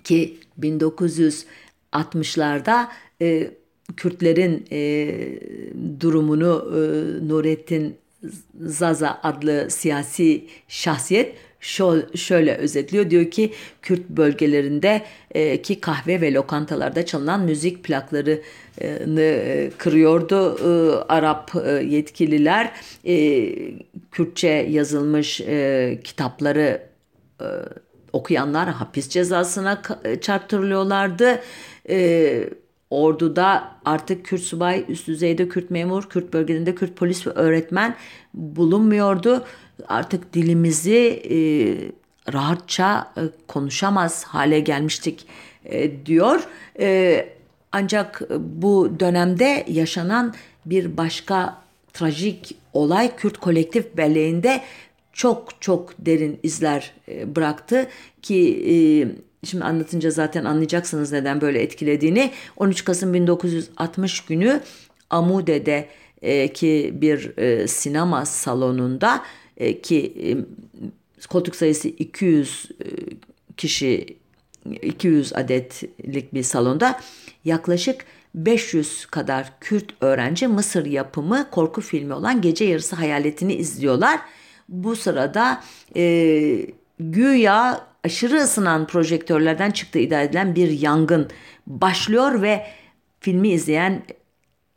[0.03, 2.87] ki 1960'larda
[3.21, 3.51] e,
[3.95, 4.79] Kürtlerin e,
[5.99, 6.79] durumunu e,
[7.27, 7.97] Nurettin
[8.61, 11.35] Zaza adlı siyasi şahsiyet
[12.15, 13.09] şöyle özetliyor.
[13.09, 20.95] Diyor ki Kürt bölgelerinde e, ki kahve ve lokantalarda çalınan müzik plaklarını e, kırıyordu e,
[21.13, 22.71] Arap e, yetkililer.
[23.05, 23.49] E,
[24.11, 26.81] Kürtçe yazılmış e, kitapları
[27.41, 27.45] e,
[28.13, 29.81] okuyanlar hapis cezasına
[30.21, 31.41] çarptırılıyorlardı.
[31.89, 32.49] E,
[32.89, 37.95] orduda artık Kürt subay, üst düzeyde Kürt memur, Kürt bölgelerinde Kürt polis ve öğretmen
[38.33, 39.45] bulunmuyordu.
[39.87, 41.37] Artık dilimizi e,
[42.33, 45.27] rahatça e, konuşamaz hale gelmiştik
[45.65, 46.47] e, diyor.
[46.79, 47.29] E,
[47.71, 50.33] ancak bu dönemde yaşanan
[50.65, 51.61] bir başka
[51.93, 54.61] trajik olay Kürt kolektif belleğinde
[55.13, 57.87] çok çok derin izler e, bıraktı
[58.21, 58.75] ki e,
[59.43, 62.31] şimdi anlatınca zaten anlayacaksınız neden böyle etkilediğini.
[62.57, 64.61] 13 Kasım 1960 günü
[65.09, 65.87] Amude'de
[66.21, 67.33] e, ki bir
[67.67, 69.23] sinema salonunda
[69.83, 70.37] ki
[71.29, 72.69] koltuk sayısı 200
[73.57, 74.17] kişi
[74.81, 76.99] 200 adetlik bir salonda
[77.45, 84.19] yaklaşık 500 kadar Kürt öğrenci Mısır yapımı korku filmi olan Gece Yarısı Hayaletini izliyorlar.
[84.69, 85.63] Bu sırada
[85.95, 86.67] e,
[86.99, 91.29] güya aşırı ısınan projektörlerden çıktığı iddia edilen bir yangın
[91.67, 92.67] başlıyor ve
[93.19, 94.03] filmi izleyen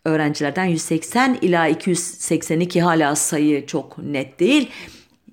[0.04, 4.70] öğrencilerden 180 ila 282 hala sayı çok net değil.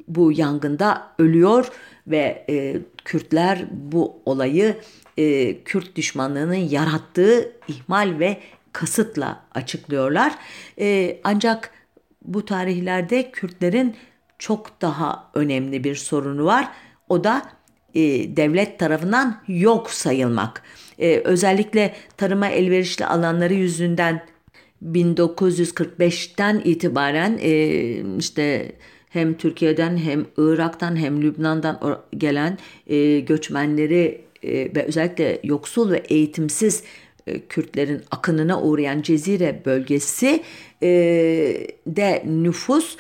[0.08, 1.72] Bu yangında ölüyor
[2.08, 4.78] ve e, Kürtler bu olayı
[5.18, 8.38] e, Kürt düşmanlığının yarattığı ihmal ve
[8.74, 10.36] kasıtla açıklıyorlar.
[10.80, 11.72] E, ancak
[12.22, 13.96] bu tarihlerde Kürtlerin
[14.40, 16.70] çok daha önemli bir sorunu var.
[17.10, 17.57] O da
[17.98, 20.62] e, devlet tarafından yok sayılmak.
[21.00, 24.26] E, özellikle tarıma elverişli alanları yüzünden
[24.86, 27.58] 1945'ten itibaren e,
[28.18, 28.72] işte
[29.10, 32.58] hem Türkiye'den hem Irak'tan hem Lübnan'dan gelen
[33.26, 36.84] göçmenleri ve özellikle yoksul ve eğitimsiz
[37.50, 40.44] Kürtlerin akınına uğrayan Cezire bölgesi
[41.88, 42.98] de nüfus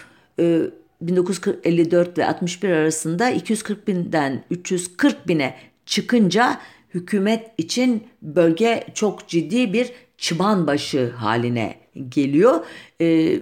[1.02, 5.56] 1954 ve 61 arasında 240 binden 340 bine
[5.86, 6.60] çıkınca
[6.94, 11.76] hükümet için bölge çok ciddi bir çıban başı haline
[12.10, 12.66] geliyor.
[13.02, 13.40] E,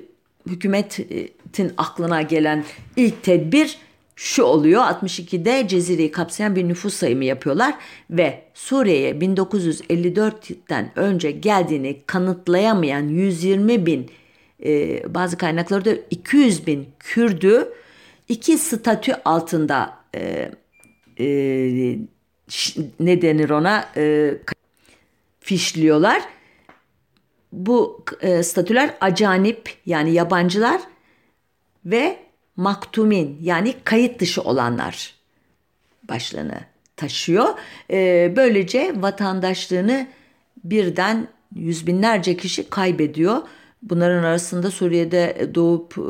[0.48, 2.64] hükümetin aklına gelen
[2.96, 3.78] ilk tedbir
[4.16, 7.76] şu oluyor 62'de Cezire'yi kapsayan bir nüfus sayımı yapıyorlar
[8.10, 14.10] ve Suriye'ye 1954'ten önce geldiğini kanıtlayamayan 120 bin
[14.66, 17.74] e, bazı kaynaklarda 200 bin Kürdü
[18.30, 20.52] iki statü altında e,
[21.20, 21.26] e,
[23.00, 24.34] ne denir ona e,
[25.40, 26.22] fişliyorlar.
[27.52, 30.82] Bu e, statüler acanip yani yabancılar
[31.86, 32.20] ve
[32.56, 35.16] maktumin yani kayıt dışı olanlar
[36.04, 36.60] başlığını
[36.98, 37.48] taşıyor.
[37.92, 40.08] E, böylece vatandaşlığını
[40.64, 43.42] birden yüz binlerce kişi kaybediyor.
[43.90, 46.02] Bunların arasında Suriye'de doğup e,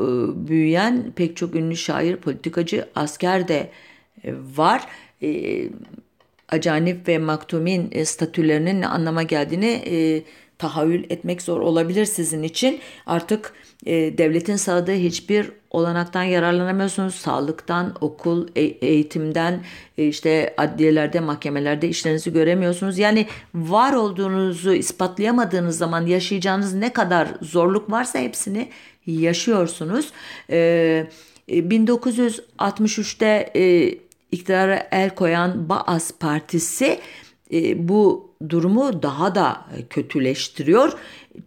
[0.48, 3.70] büyüyen pek çok ünlü şair, politikacı, asker de
[4.24, 4.86] e, var.
[5.22, 5.62] E,
[6.48, 9.82] acanip ve maktumin statülerinin anlama geldiğini
[10.58, 12.80] tahayyül etmek zor olabilir sizin için.
[13.06, 13.52] Artık
[13.86, 17.14] e, devletin sağladığı hiçbir olanaktan yararlanamıyorsunuz.
[17.14, 19.64] Sağlıktan, okul, e- eğitimden,
[19.98, 22.98] e, işte adliyelerde, mahkemelerde işlerinizi göremiyorsunuz.
[22.98, 28.68] Yani var olduğunuzu ispatlayamadığınız zaman yaşayacağınız ne kadar zorluk varsa hepsini
[29.06, 30.12] yaşıyorsunuz.
[30.50, 31.06] E,
[31.48, 33.98] 1963'te e, e,
[34.32, 36.98] iktidara el koyan Baas Partisi
[37.52, 40.92] e, bu durumu daha da kötüleştiriyor.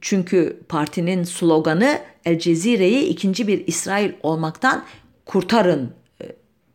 [0.01, 4.83] Çünkü partinin sloganı El Cezire'yi ikinci bir İsrail olmaktan
[5.25, 6.25] kurtarın e,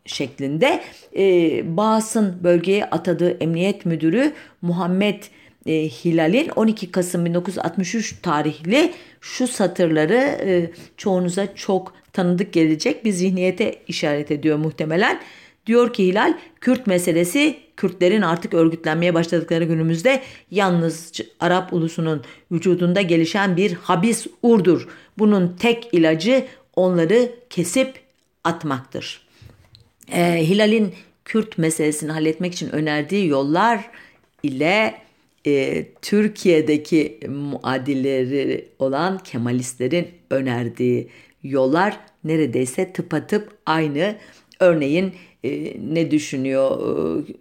[0.05, 0.81] şeklinde.
[1.17, 5.23] E, Baas'ın bölgeye atadığı emniyet müdürü Muhammed
[5.65, 13.75] e, Hilal'in 12 Kasım 1963 tarihli şu satırları e, çoğunuza çok tanıdık gelecek bir zihniyete
[13.87, 15.19] işaret ediyor muhtemelen.
[15.65, 23.57] Diyor ki Hilal, Kürt meselesi Kürtlerin artık örgütlenmeye başladıkları günümüzde yalnız Arap ulusunun vücudunda gelişen
[23.57, 24.87] bir habis urdur.
[25.17, 27.99] Bunun tek ilacı onları kesip
[28.43, 29.27] atmaktır.
[30.11, 30.93] Ee, Hilal'in
[31.25, 33.91] Kürt meselesini halletmek için önerdiği yollar
[34.43, 34.95] ile
[35.47, 41.09] e, Türkiye'deki muadilleri olan Kemalistlerin önerdiği
[41.43, 44.15] yollar neredeyse tıpatıp aynı.
[44.59, 45.13] Örneğin e,
[45.93, 46.79] ne düşünüyor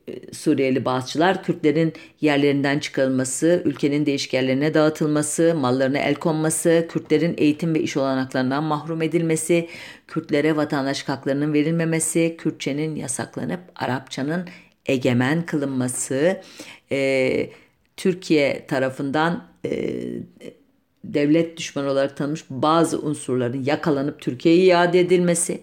[0.08, 1.44] e, Suriyeli bağışçılar?
[1.44, 8.64] Kürtlerin yerlerinden çıkarılması, ülkenin değişik yerlerine dağıtılması, mallarına el konması, Kürtlerin eğitim ve iş olanaklarından
[8.64, 9.68] mahrum edilmesi,
[10.08, 14.48] Kürtlere vatandaşlık haklarının verilmemesi, Kürtçenin yasaklanıp Arapçanın
[14.86, 16.40] egemen kılınması,
[16.92, 17.50] e,
[17.96, 20.00] Türkiye tarafından e,
[21.04, 25.60] devlet düşmanı olarak tanınmış bazı unsurların yakalanıp Türkiye'ye iade edilmesi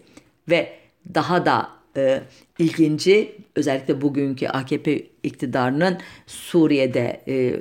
[0.49, 0.73] ve
[1.13, 2.21] daha da e,
[2.59, 3.35] ilginci.
[3.55, 7.59] Özellikle bugünkü AKP iktidarının Suriye'de e,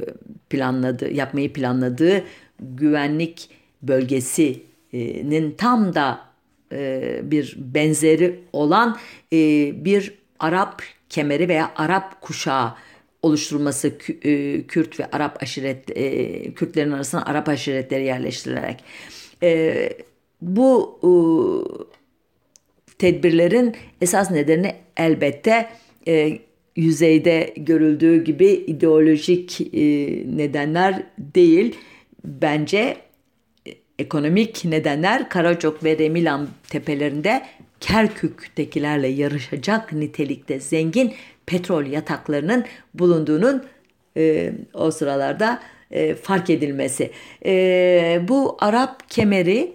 [0.50, 2.24] planladığı, yapmayı planladığı
[2.60, 3.50] güvenlik
[3.82, 6.20] bölgesinin tam da
[6.72, 8.98] e, bir benzeri olan
[9.32, 9.36] e,
[9.84, 12.74] bir Arap kemeri veya Arap kuşağı
[13.22, 13.88] oluşturulması
[14.22, 18.84] e, Kürt ve Arap aşiret e, Kürtlerin arasına Arap aşiretleri yerleştirilerek.
[19.42, 19.92] E,
[20.42, 21.10] bu e,
[23.00, 25.68] tedbirlerin esas nedeni elbette
[26.08, 26.38] e,
[26.76, 29.80] yüzeyde görüldüğü gibi ideolojik e,
[30.36, 31.76] nedenler değil.
[32.24, 32.96] Bence
[33.66, 37.42] e, ekonomik nedenler Karacok ve Remilan tepelerinde
[37.80, 41.12] Kerkük'tekilerle yarışacak nitelikte zengin
[41.46, 43.64] petrol yataklarının bulunduğunun
[44.16, 47.10] e, o sıralarda e, fark edilmesi.
[47.44, 49.72] E, bu Arap kemeri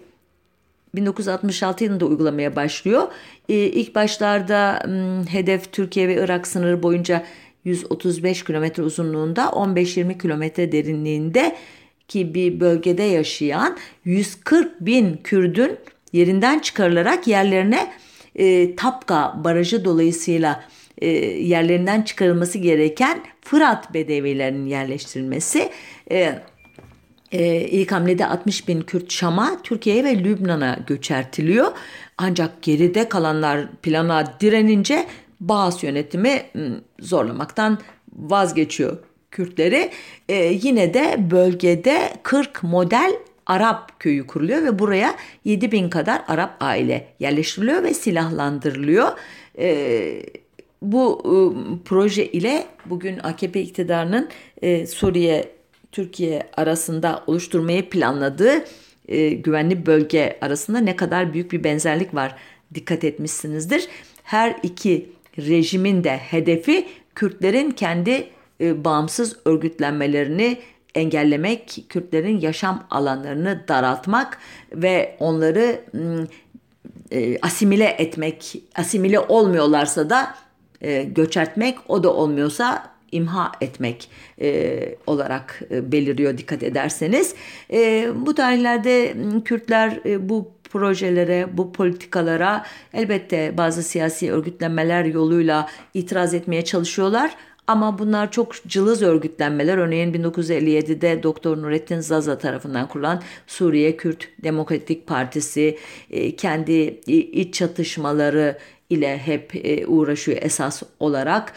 [0.96, 3.02] 1966 yılında uygulamaya başlıyor.
[3.48, 4.82] E, ilk başlarda
[5.30, 7.24] hedef Türkiye ve Irak sınırı boyunca
[7.64, 11.56] 135 kilometre uzunluğunda 15-20 kilometre derinliğinde
[12.08, 15.76] ki bir bölgede yaşayan 140 bin Kürdün
[16.12, 17.92] yerinden çıkarılarak yerlerine
[18.34, 20.64] e, Tapka Barajı dolayısıyla
[20.98, 25.70] e, yerlerinden çıkarılması gereken Fırat Bedevilerinin yerleştirilmesi.
[26.10, 26.38] E,
[27.32, 31.72] e, ilk hamlede 60 bin Kürt Şam'a, Türkiye'ye ve Lübnan'a göçertiliyor.
[32.18, 35.06] Ancak geride kalanlar plana direnince
[35.40, 36.42] Bağız yönetimi
[37.00, 37.78] zorlamaktan
[38.12, 38.98] vazgeçiyor
[39.30, 39.90] Kürtleri.
[40.28, 43.12] E, yine de bölgede 40 model
[43.46, 49.08] Arap köyü kuruluyor ve buraya 7 bin kadar Arap aile yerleştiriliyor ve silahlandırılıyor.
[49.58, 50.22] E,
[50.82, 51.34] bu e,
[51.84, 54.28] proje ile bugün AKP iktidarının
[54.62, 55.55] e, Suriye
[55.96, 58.64] Türkiye arasında oluşturmayı planladığı
[59.08, 62.36] e, güvenli bölge arasında ne kadar büyük bir benzerlik var
[62.74, 63.88] dikkat etmişsinizdir.
[64.22, 68.28] Her iki rejimin de hedefi Kürtlerin kendi
[68.60, 70.58] e, bağımsız örgütlenmelerini
[70.94, 74.38] engellemek, Kürtlerin yaşam alanlarını daraltmak
[74.72, 75.80] ve onları
[77.10, 80.34] e, asimile etmek, asimile olmuyorlarsa da
[80.80, 87.34] e, göçertmek, o da olmuyorsa imha etmek e, olarak e, beliriyor dikkat ederseniz.
[87.72, 96.34] E, bu tarihlerde Kürtler e, bu projelere, bu politikalara elbette bazı siyasi örgütlenmeler yoluyla itiraz
[96.34, 97.36] etmeye çalışıyorlar.
[97.66, 99.78] Ama bunlar çok cılız örgütlenmeler.
[99.78, 105.78] Örneğin 1957'de Doktor Nurettin Zaza tarafından kurulan Suriye Kürt Demokratik Partisi
[106.10, 108.58] e, kendi iç çatışmaları
[108.90, 111.52] ile hep e, uğraşıyor esas olarak.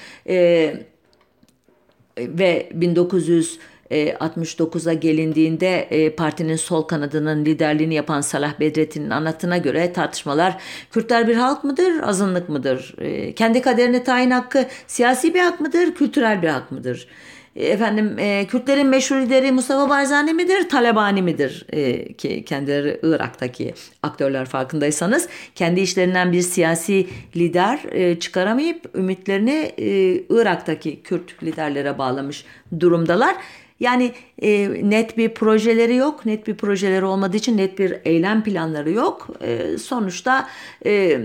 [2.20, 3.60] Ve 1900
[3.92, 10.58] 69'a gelindiğinde e, partinin sol kanadının liderliğini yapan Salah Bedrettin'in anlatına göre tartışmalar
[10.92, 12.96] Kürtler bir halk mıdır, azınlık mıdır?
[12.98, 17.08] E, kendi kaderini tayin hakkı siyasi bir hak mıdır, kültürel bir hak mıdır?
[17.60, 24.46] Efendim e, Kürtlerin meşhur lideri Mustafa Barzani midir, Talebani midir e, ki kendileri Irak'taki aktörler
[24.46, 29.88] farkındaysanız kendi işlerinden bir siyasi lider e, çıkaramayıp ümitlerini e,
[30.30, 32.46] Irak'taki Kürt liderlere bağlamış
[32.80, 33.36] durumdalar.
[33.80, 36.26] Yani e, net bir projeleri yok.
[36.26, 39.28] Net bir projeleri olmadığı için net bir eylem planları yok.
[39.42, 40.50] E, sonuçta
[40.86, 41.20] e,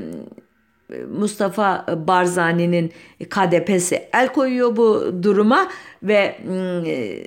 [1.18, 2.92] Mustafa Barzani'nin
[3.30, 5.70] KDP'si el koyuyor bu duruma
[6.02, 6.38] ve
[6.86, 7.26] e,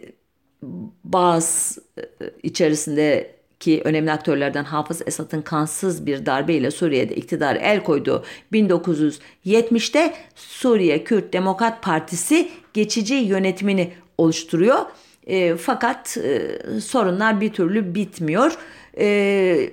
[1.04, 2.04] bazı e,
[2.44, 11.04] içerisinde ki önemli aktörlerden Hafız Esad'ın kansız bir darbeyle Suriye'de iktidar el koyduğu 1970'te Suriye
[11.04, 14.80] Kürt Demokrat Partisi geçici yönetimini oluşturuyor.
[15.28, 18.58] E, fakat e, sorunlar bir türlü bitmiyor.
[18.98, 19.70] E,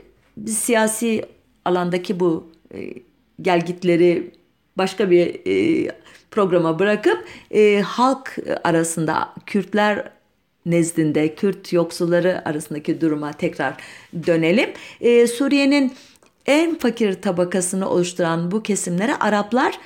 [0.46, 1.24] siyasi
[1.64, 2.94] alandaki bu e,
[3.42, 4.30] gelgitleri
[4.78, 5.90] başka bir e,
[6.30, 10.10] programa bırakıp e, halk arasında Kürtler
[10.66, 13.74] nezdinde Kürt yoksulları arasındaki duruma tekrar
[14.26, 14.70] dönelim.
[15.00, 15.92] E, Suriye'nin
[16.46, 19.78] en fakir tabakasını oluşturan bu kesimlere Araplar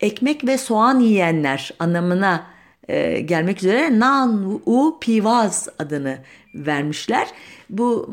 [0.00, 2.46] ekmek ve soğan yiyenler anlamına
[2.88, 6.18] e, gelmek üzere Nan-u Pivaz adını
[6.54, 7.28] vermişler.
[7.70, 8.10] Bu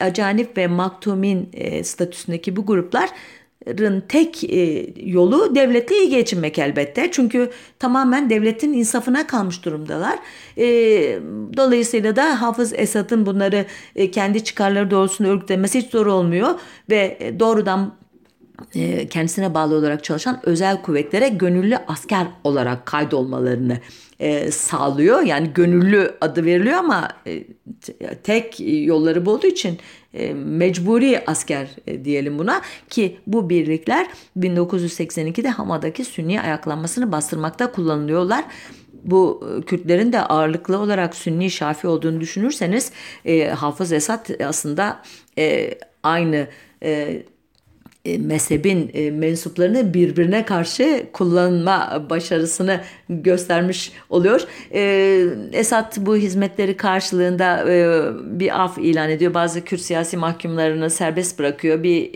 [0.00, 3.10] acanip ve maktumin e, statüsündeki bu gruplar
[4.08, 7.08] tek e, yolu devletle iyi geçinmek elbette.
[7.12, 10.18] Çünkü tamamen devletin insafına kalmış durumdalar.
[10.58, 10.66] E,
[11.56, 16.48] dolayısıyla da Hafız Esad'ın bunları e, kendi çıkarları doğrultusunda örgütlemesi hiç zor olmuyor
[16.90, 17.94] ve doğrudan
[19.10, 23.78] kendisine bağlı olarak çalışan özel kuvvetlere gönüllü asker olarak kaydolmalarını
[24.20, 25.22] e, sağlıyor.
[25.22, 27.44] Yani gönüllü adı veriliyor ama e,
[28.22, 29.78] tek yolları bu olduğu için
[30.14, 38.44] e, mecburi asker e, diyelim buna ki bu birlikler 1982'de Hama'daki Sünni ayaklanmasını bastırmakta kullanılıyorlar
[39.04, 42.92] bu e, Kürtlerin de ağırlıklı olarak Sünni Şafi olduğunu düşünürseniz
[43.24, 45.02] e, Hafız Esad aslında
[45.38, 45.70] e,
[46.02, 46.46] aynı
[46.82, 47.22] e,
[48.18, 54.40] mezhebin e, mensuplarını birbirine karşı kullanma başarısını göstermiş oluyor.
[54.72, 54.80] E,
[55.52, 57.64] Esad bu hizmetleri karşılığında
[58.38, 59.34] bir af ilan ediyor.
[59.34, 61.82] Bazı Kürt siyasi mahkumlarını serbest bırakıyor.
[61.82, 62.10] Bir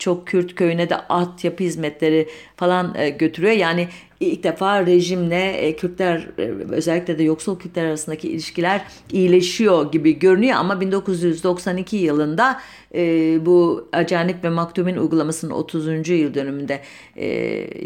[0.00, 3.52] çok Kürt köyüne de at yapı hizmetleri falan götürüyor.
[3.52, 3.88] Yani
[4.20, 10.56] ilk defa rejimle e, Kürtler e, özellikle de yoksul Kürtler arasındaki ilişkiler iyileşiyor gibi görünüyor
[10.56, 12.60] ama 1992 yılında
[12.94, 13.00] e,
[13.46, 16.08] bu Acanip ve Maktumin uygulamasının 30.
[16.08, 16.80] yıl dönümünde
[17.16, 17.26] e,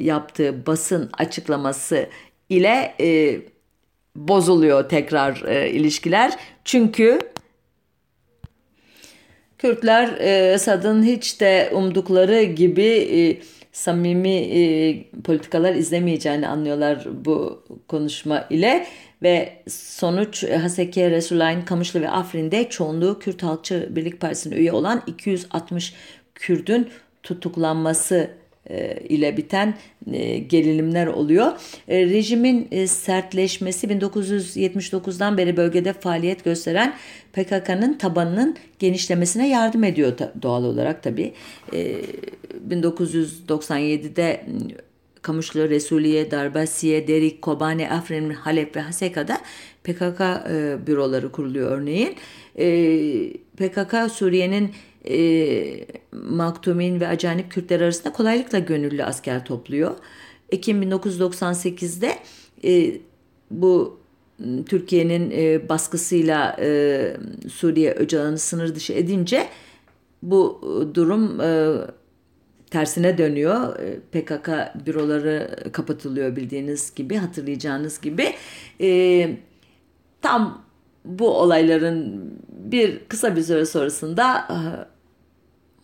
[0.03, 2.09] yaptığı basın açıklaması
[2.49, 3.41] ile e,
[4.17, 6.33] bozuluyor tekrar e, ilişkiler.
[6.65, 7.19] Çünkü
[9.59, 13.39] Kürtler e, Esad'ın hiç de umdukları gibi e,
[13.73, 18.87] samimi e, politikalar izlemeyeceğini anlıyorlar bu konuşma ile.
[19.23, 25.95] Ve sonuç Haseki, Resulayn, Kamışlı ve Afrin'de çoğunluğu Kürt Halkçı Birlik Partisi'ne üye olan 260
[26.35, 26.89] Kürt'ün
[27.23, 28.31] tutuklanması
[29.09, 29.75] ile biten
[30.13, 31.53] e, gerilimler oluyor.
[31.89, 36.95] E, rejimin sertleşmesi 1979'dan beri bölgede faaliyet gösteren
[37.33, 40.13] PKK'nın tabanının genişlemesine yardım ediyor
[40.43, 41.33] doğal olarak tabii.
[42.71, 44.45] 1997'de
[45.23, 49.39] Kamışlı, Resuliye, Darbasiye, Derik, Kobane, Afrin, Halep ve Haseka'da
[49.85, 50.21] PKK
[50.87, 52.15] büroları kuruluyor örneğin.
[53.57, 54.71] PKK Suriye'nin
[55.09, 59.95] e, Maktumin ve Acanip Kürtler arasında kolaylıkla gönüllü asker topluyor.
[60.51, 62.19] Ekim 1998'de
[62.65, 63.01] e,
[63.51, 64.01] bu
[64.67, 67.17] Türkiye'nin e, baskısıyla e,
[67.53, 69.49] Suriye Öcalan'ı sınır dışı edince
[70.23, 70.61] bu
[70.95, 71.73] durum e,
[72.71, 73.79] tersine dönüyor.
[73.79, 74.49] E, PKK
[74.87, 78.27] büroları kapatılıyor bildiğiniz gibi, hatırlayacağınız gibi.
[78.81, 79.31] E,
[80.23, 80.65] tam
[81.05, 84.57] bu olayların bir kısa bir süre sonrasında e,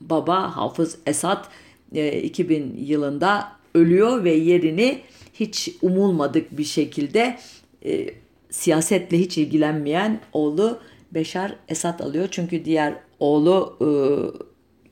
[0.01, 1.44] baba Hafız Esad
[2.22, 5.01] 2000 e, yılında ölüyor ve yerini
[5.34, 7.38] hiç umulmadık bir şekilde
[7.84, 8.07] e,
[8.51, 10.78] siyasetle hiç ilgilenmeyen oğlu
[11.12, 12.28] Beşar Esad alıyor.
[12.30, 13.88] Çünkü diğer oğlu e,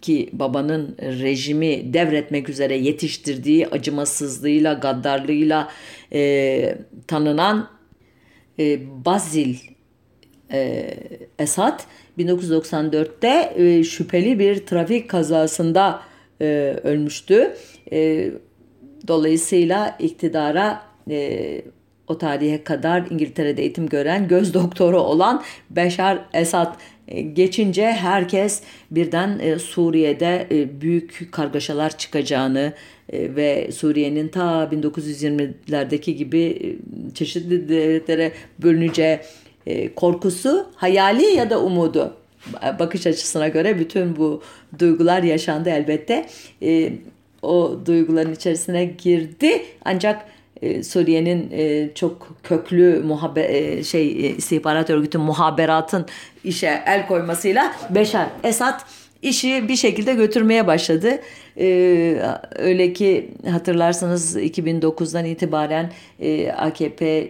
[0.01, 5.69] ki babanın rejimi devretmek üzere yetiştirdiği acımasızlığıyla, gaddarlığıyla
[6.13, 7.69] e, tanınan
[8.59, 9.57] e, Bazil
[10.53, 10.91] e,
[11.39, 11.81] Esad
[12.19, 16.01] 1994'te e, şüpheli bir trafik kazasında
[16.41, 17.55] e, ölmüştü.
[17.93, 18.31] E,
[19.09, 21.63] dolayısıyla iktidara e,
[22.09, 26.75] o tarihe kadar İngiltere'de eğitim gören göz doktoru olan Beşar Esad
[27.09, 32.73] e, geçince herkes birden e, Suriye'de e, büyük kargaşalar çıkacağını
[33.13, 36.77] ve Suriye'nin ta 1920'lerdeki gibi
[37.15, 39.19] çeşitli devletlere bölüneceği
[39.69, 42.15] e, korkusu, hayali ya da umudu
[42.79, 44.43] bakış açısına göre bütün bu
[44.79, 46.27] duygular yaşandı elbette.
[46.63, 46.93] E,
[47.43, 50.25] o duyguların içerisine girdi ancak
[50.63, 51.53] e, Suriye'nin
[51.95, 56.07] çok köklü muhabe şey istihbarat örgütü muhaberatın
[56.45, 58.81] işe el koymasıyla Beşar Esad
[59.23, 61.21] işi bir şekilde götürmeye başladı.
[62.57, 65.93] öyle ki hatırlarsanız 2009'dan itibaren
[66.57, 67.29] AKP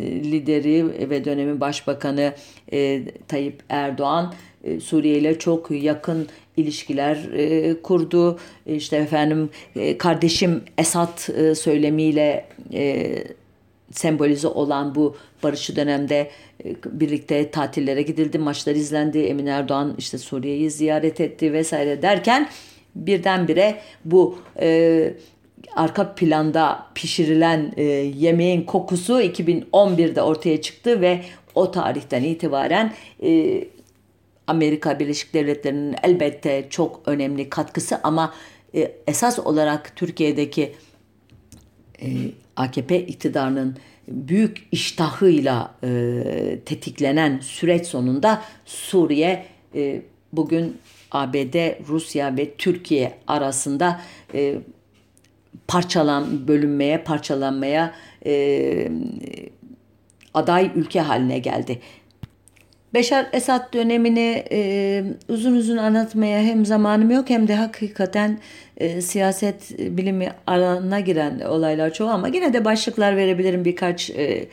[0.00, 2.32] lideri ve dönemin başbakanı
[2.72, 4.34] e, Tayyip Erdoğan
[4.64, 8.38] e, Suriye ile çok yakın ilişkiler e, kurdu.
[8.66, 13.14] İşte efendim e, kardeşim Esad e, söylemiyle e,
[13.90, 16.30] sembolize olan bu barışçı dönemde
[16.64, 19.18] e, birlikte tatillere gidildi, maçlar izlendi.
[19.18, 22.48] Emin Erdoğan işte Suriye'yi ziyaret etti vesaire derken
[22.94, 25.14] birdenbire bu e,
[25.76, 27.82] arka planda pişirilen e,
[28.16, 31.20] yemeğin kokusu 2011'de ortaya çıktı ve
[31.54, 33.64] o tarihten itibaren e,
[34.46, 38.34] Amerika Birleşik Devletleri'nin elbette çok önemli katkısı ama
[38.74, 40.72] e, esas olarak Türkiye'deki
[42.02, 42.06] e,
[42.56, 43.76] AKP iktidarının
[44.08, 45.88] büyük iştahıyla e,
[46.64, 49.44] tetiklenen süreç sonunda Suriye
[49.74, 50.02] e,
[50.32, 50.76] bugün
[51.10, 54.00] ABD, Rusya ve Türkiye arasında
[54.34, 54.54] e,
[55.68, 57.94] parçalan, bölünmeye, parçalanmaya
[58.26, 58.88] e,
[60.34, 61.80] aday ülke haline geldi.
[62.94, 68.38] Beşar Esad dönemini e, uzun uzun anlatmaya hem zamanım yok hem de hakikaten
[68.76, 74.48] e, siyaset bilimi alanına giren olaylar çoğu ama yine de başlıklar verebilirim birkaç e,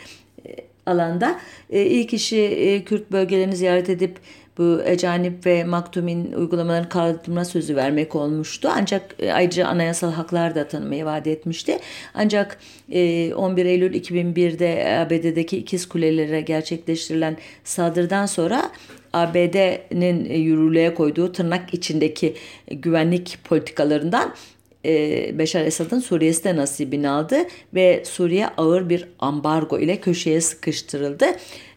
[0.86, 1.40] alanda.
[1.70, 4.20] E, ilk işi e, Kürt bölgelerini ziyaret edip
[4.62, 8.70] bu Ecanip ve Maktum'in uygulamaların kaldırma sözü vermek olmuştu.
[8.72, 11.80] Ancak e, ayrıca anayasal haklar da tanımayı vaat etmişti.
[12.14, 12.58] Ancak
[12.90, 18.72] 11 e, Eylül 2001'de ABD'deki ikiz kulelere gerçekleştirilen saldırıdan sonra
[19.14, 22.36] ABD'nin yürürlüğe koyduğu tırnak içindeki
[22.72, 24.34] güvenlik politikalarından
[24.86, 27.38] e, Beşar Esad'ın Suriye'sinde nasibini aldı
[27.74, 31.26] ve Suriye ağır bir ambargo ile köşeye sıkıştırıldı.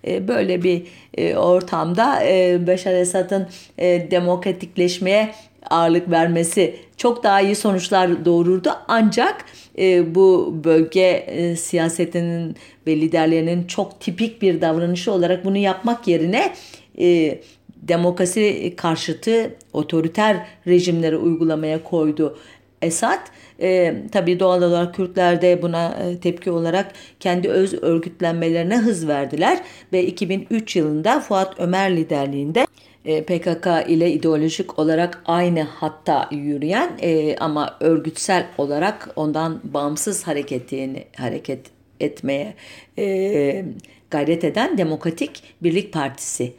[0.07, 0.82] E, böyle bir
[1.14, 3.46] e, ortamda e, Beşar Esad'ın
[3.78, 5.34] e, demokratikleşmeye
[5.70, 8.70] ağırlık vermesi çok daha iyi sonuçlar doğururdu.
[8.88, 9.44] Ancak
[9.78, 16.55] e, bu bölge e, siyasetinin ve liderlerinin çok tipik bir davranışı olarak bunu yapmak yerine
[16.98, 17.38] e,
[17.88, 20.36] demokrasi karşıtı otoriter
[20.66, 22.38] rejimleri uygulamaya koydu.
[22.85, 23.18] Esad.
[23.61, 29.59] E, tabii doğal olarak Kürtler de buna e, tepki olarak kendi öz örgütlenmelerine hız verdiler
[29.93, 32.66] ve 2003 yılında Fuat Ömer liderliğinde
[33.05, 41.05] e, PKK ile ideolojik olarak aynı hatta yürüyen e, ama örgütsel olarak ondan bağımsız hareketini
[41.16, 41.61] hareket
[42.01, 42.55] etmeye
[42.99, 43.64] e,
[44.11, 46.53] gayret eden Demokratik Birlik Partisi.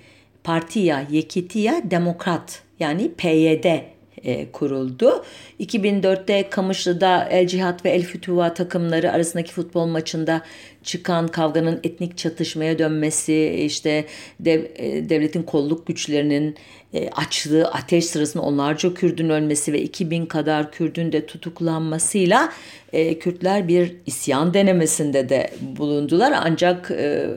[0.43, 5.25] Partiya Yekitiya Demokrat yani PYD e, kuruldu.
[5.59, 10.41] 2004'te Kamışlı'da El Cihat ve El Fütuva takımları arasındaki futbol maçında
[10.83, 14.05] çıkan kavganın etnik çatışmaya dönmesi, işte
[14.39, 16.55] dev, e, devletin kolluk güçlerinin
[16.93, 22.53] e, açlığı ateş sırasında onlarca Kürdün ölmesi ve 2000 kadar Kürdün de tutuklanmasıyla
[22.93, 26.33] e, Kürtler bir isyan denemesinde de bulundular.
[26.45, 27.27] Ancak e,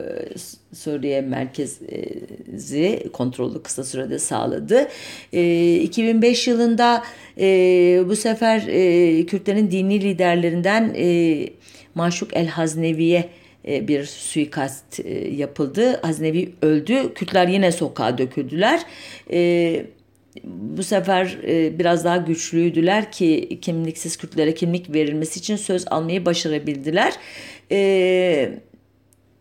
[0.74, 4.88] Suriye merkezi kontrolü kısa sürede sağladı.
[5.32, 7.02] E, 2005 yılında
[7.38, 7.44] e,
[8.08, 11.48] bu sefer e, Kürtlerin dini liderlerinden e,
[11.94, 13.28] Maşuk El Haznevi'ye
[13.68, 16.00] e, bir suikast e, yapıldı.
[16.02, 17.14] Haznevi öldü.
[17.14, 18.80] Kürtler yine sokağa döküldüler.
[19.32, 19.86] E,
[20.44, 21.38] bu sefer
[21.78, 27.12] biraz daha güçlüydüler ki kimliksiz Kürtlere kimlik verilmesi için söz almayı başarabildiler.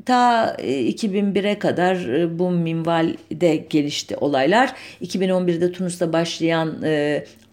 [0.07, 1.97] Ta 2001'e kadar
[2.39, 4.73] bu minvalde gelişti olaylar.
[5.01, 6.81] 2011'de Tunus'ta başlayan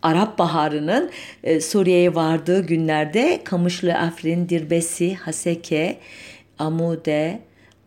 [0.02, 1.10] Arap Baharı'nın
[1.60, 5.98] Suriye'ye vardığı günlerde Kamışlı, Afrin, Dirbesi, Haseke,
[6.58, 7.40] Amude,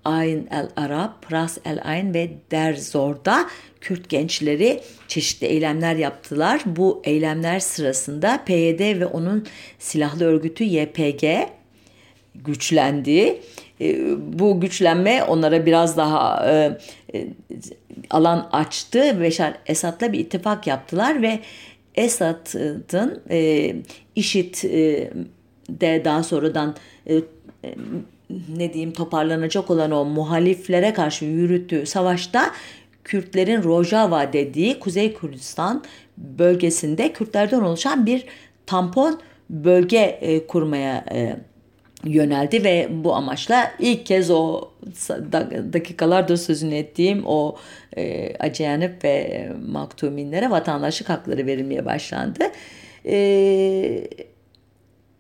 [0.06, 3.50] Ayn el Arap, Ras el Ayn ve Derzor'da
[3.82, 6.62] Kürt gençleri çeşitli eylemler yaptılar.
[6.66, 9.46] Bu eylemler sırasında PYD ve onun
[9.80, 11.26] silahlı örgütü YPG
[12.36, 13.42] güçlendi.
[13.82, 16.78] E, bu güçlenme onlara biraz daha e,
[17.14, 17.28] e,
[18.10, 19.22] alan açtı.
[19.22, 21.40] Beşar Esad'la bir ittifak yaptılar ve
[21.96, 23.76] Esad'ın e,
[24.16, 24.56] IŞİD
[25.70, 26.76] de daha sonradan
[28.58, 32.52] ne diyeyim toparlanacak olan o muhaliflere karşı yürüttüğü savaşta
[33.04, 35.84] Kürtlerin Rojava dediği Kuzey Kürdistan
[36.18, 38.26] bölgesinde Kürtlerden oluşan bir
[38.66, 39.20] tampon
[39.50, 41.38] bölge e, kurmaya e,
[42.08, 44.70] yöneldi ve bu amaçla ilk kez o
[45.74, 47.56] dakikalarda sözünü ettiğim o
[47.98, 52.44] e, Aceyanip ve Maktuminlere vatandaşlık hakları verilmeye başlandı.
[53.06, 54.08] E,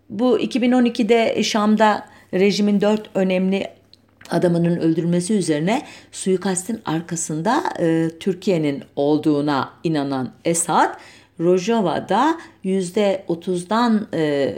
[0.09, 3.67] bu 2012'de Şam'da rejimin dört önemli
[4.29, 5.81] adamının öldürülmesi üzerine
[6.11, 10.99] suikastin arkasında e, Türkiye'nin olduğuna inanan Esad,
[11.39, 14.53] Rojava'da yüzde otuzdan e,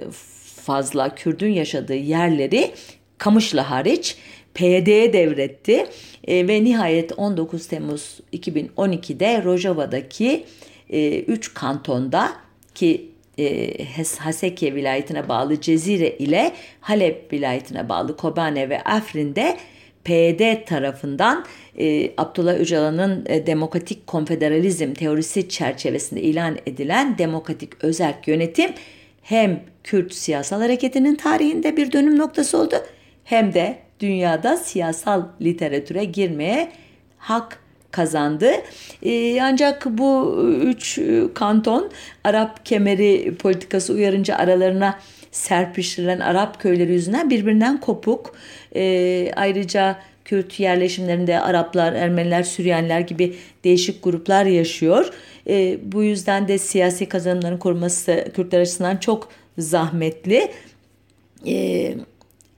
[0.69, 2.71] fazla Kürdün yaşadığı yerleri
[3.17, 4.17] Kamışlı hariç
[4.53, 5.85] PYD'ye devretti.
[6.27, 10.45] E, ve nihayet 19 Temmuz 2012'de Rojava'daki
[10.89, 12.31] 3 e, kantonda
[12.75, 13.71] ki e,
[14.17, 16.51] Haseke vilayetine bağlı Cezire ile
[16.81, 19.57] Halep vilayetine bağlı Kobane ve Afrin'de
[20.03, 21.45] PYD tarafından
[21.79, 28.71] e, Abdullah Öcalan'ın e, demokratik konfederalizm teorisi çerçevesinde ilan edilen demokratik özerk yönetim
[29.29, 32.75] hem Kürt siyasal hareketinin tarihinde bir dönüm noktası oldu
[33.23, 36.71] hem de dünyada siyasal literatüre girmeye
[37.17, 37.59] hak
[37.91, 38.51] kazandı.
[39.03, 40.99] E, ancak bu üç
[41.33, 41.91] kanton
[42.23, 44.99] Arap kemeri politikası uyarınca aralarına
[45.31, 48.35] serpiştirilen Arap köyleri yüzünden birbirinden kopuk.
[48.75, 55.13] E, ayrıca Kürt yerleşimlerinde Araplar, Ermeniler, Süryaniler gibi değişik gruplar yaşıyor.
[55.49, 60.51] E, bu yüzden de siyasi kazanımların korunması Kürtler açısından çok zahmetli.
[61.47, 61.95] E,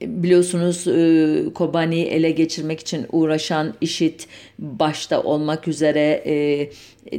[0.00, 4.20] biliyorsunuz e, Kobani'yi ele geçirmek için uğraşan IŞİD
[4.58, 6.70] başta olmak üzere e,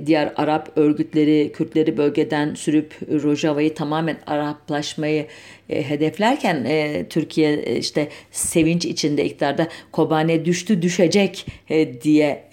[0.06, 2.94] diğer Arap örgütleri Kürtleri bölgeden sürüp
[3.24, 5.26] Rojava'yı tamamen Araplaşmayı
[5.70, 6.68] e, hedeflerken
[7.10, 11.46] Türkiye işte sevinç içinde iktidarda Kobane düştü düşecek
[12.04, 12.44] diye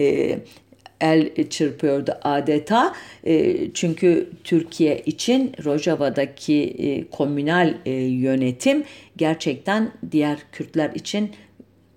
[1.00, 2.94] el çırpıyordu adeta.
[3.24, 8.84] E, çünkü Türkiye için Rojava'daki e, komünal e, yönetim
[9.16, 11.30] gerçekten diğer Kürtler için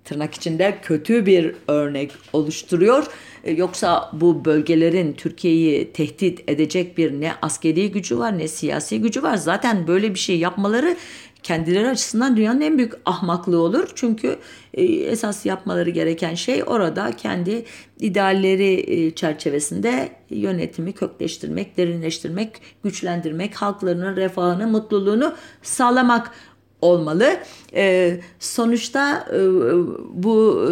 [0.03, 3.07] tırnak içinde kötü bir örnek oluşturuyor.
[3.43, 9.23] E, yoksa bu bölgelerin Türkiye'yi tehdit edecek bir ne askeri gücü var ne siyasi gücü
[9.23, 9.37] var.
[9.37, 10.95] Zaten böyle bir şey yapmaları
[11.43, 13.89] kendileri açısından dünyanın en büyük ahmaklığı olur.
[13.95, 14.37] Çünkü
[14.73, 17.65] e, esas yapmaları gereken şey orada kendi
[17.99, 26.31] idealleri e, çerçevesinde yönetimi kökleştirmek, derinleştirmek, güçlendirmek, halklarının refahını, mutluluğunu sağlamak
[26.81, 27.29] olmalı.
[27.73, 29.27] E, sonuçta
[30.13, 30.69] bu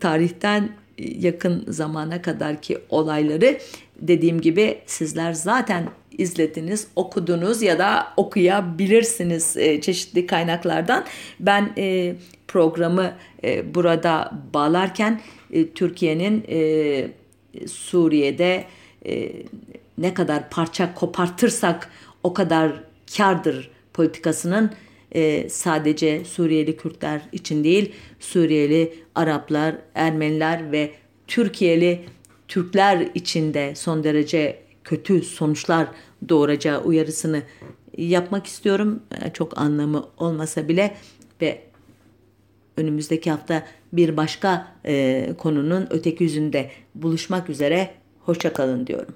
[0.00, 3.58] tarihten yakın zamana kadar ki olayları
[4.00, 5.88] dediğim gibi sizler zaten
[6.18, 11.04] izlediniz, okudunuz ya da okuyabilirsiniz e, çeşitli kaynaklardan.
[11.40, 12.16] Ben e,
[12.48, 13.12] programı
[13.44, 15.20] e, burada bağlarken
[15.74, 16.44] Türkiye'nin
[17.66, 18.64] Suriye'de
[19.98, 21.90] ne kadar parça kopartırsak
[22.22, 22.72] o kadar
[23.16, 24.70] kardır politikasının
[25.48, 30.90] sadece Suriyeli Kürtler için değil, Suriyeli Araplar, Ermeniler ve
[31.26, 32.00] Türkiye'li
[32.48, 35.88] Türkler için de son derece kötü sonuçlar
[36.28, 37.42] doğuracağı uyarısını
[37.96, 39.02] yapmak istiyorum.
[39.24, 40.94] E, Çok anlamı olmasa bile
[41.42, 41.62] ve
[42.76, 47.90] önümüzdeki hafta bir başka e, konunun öteki yüzünde buluşmak üzere.
[48.24, 49.14] Hoşça kalın diyorum.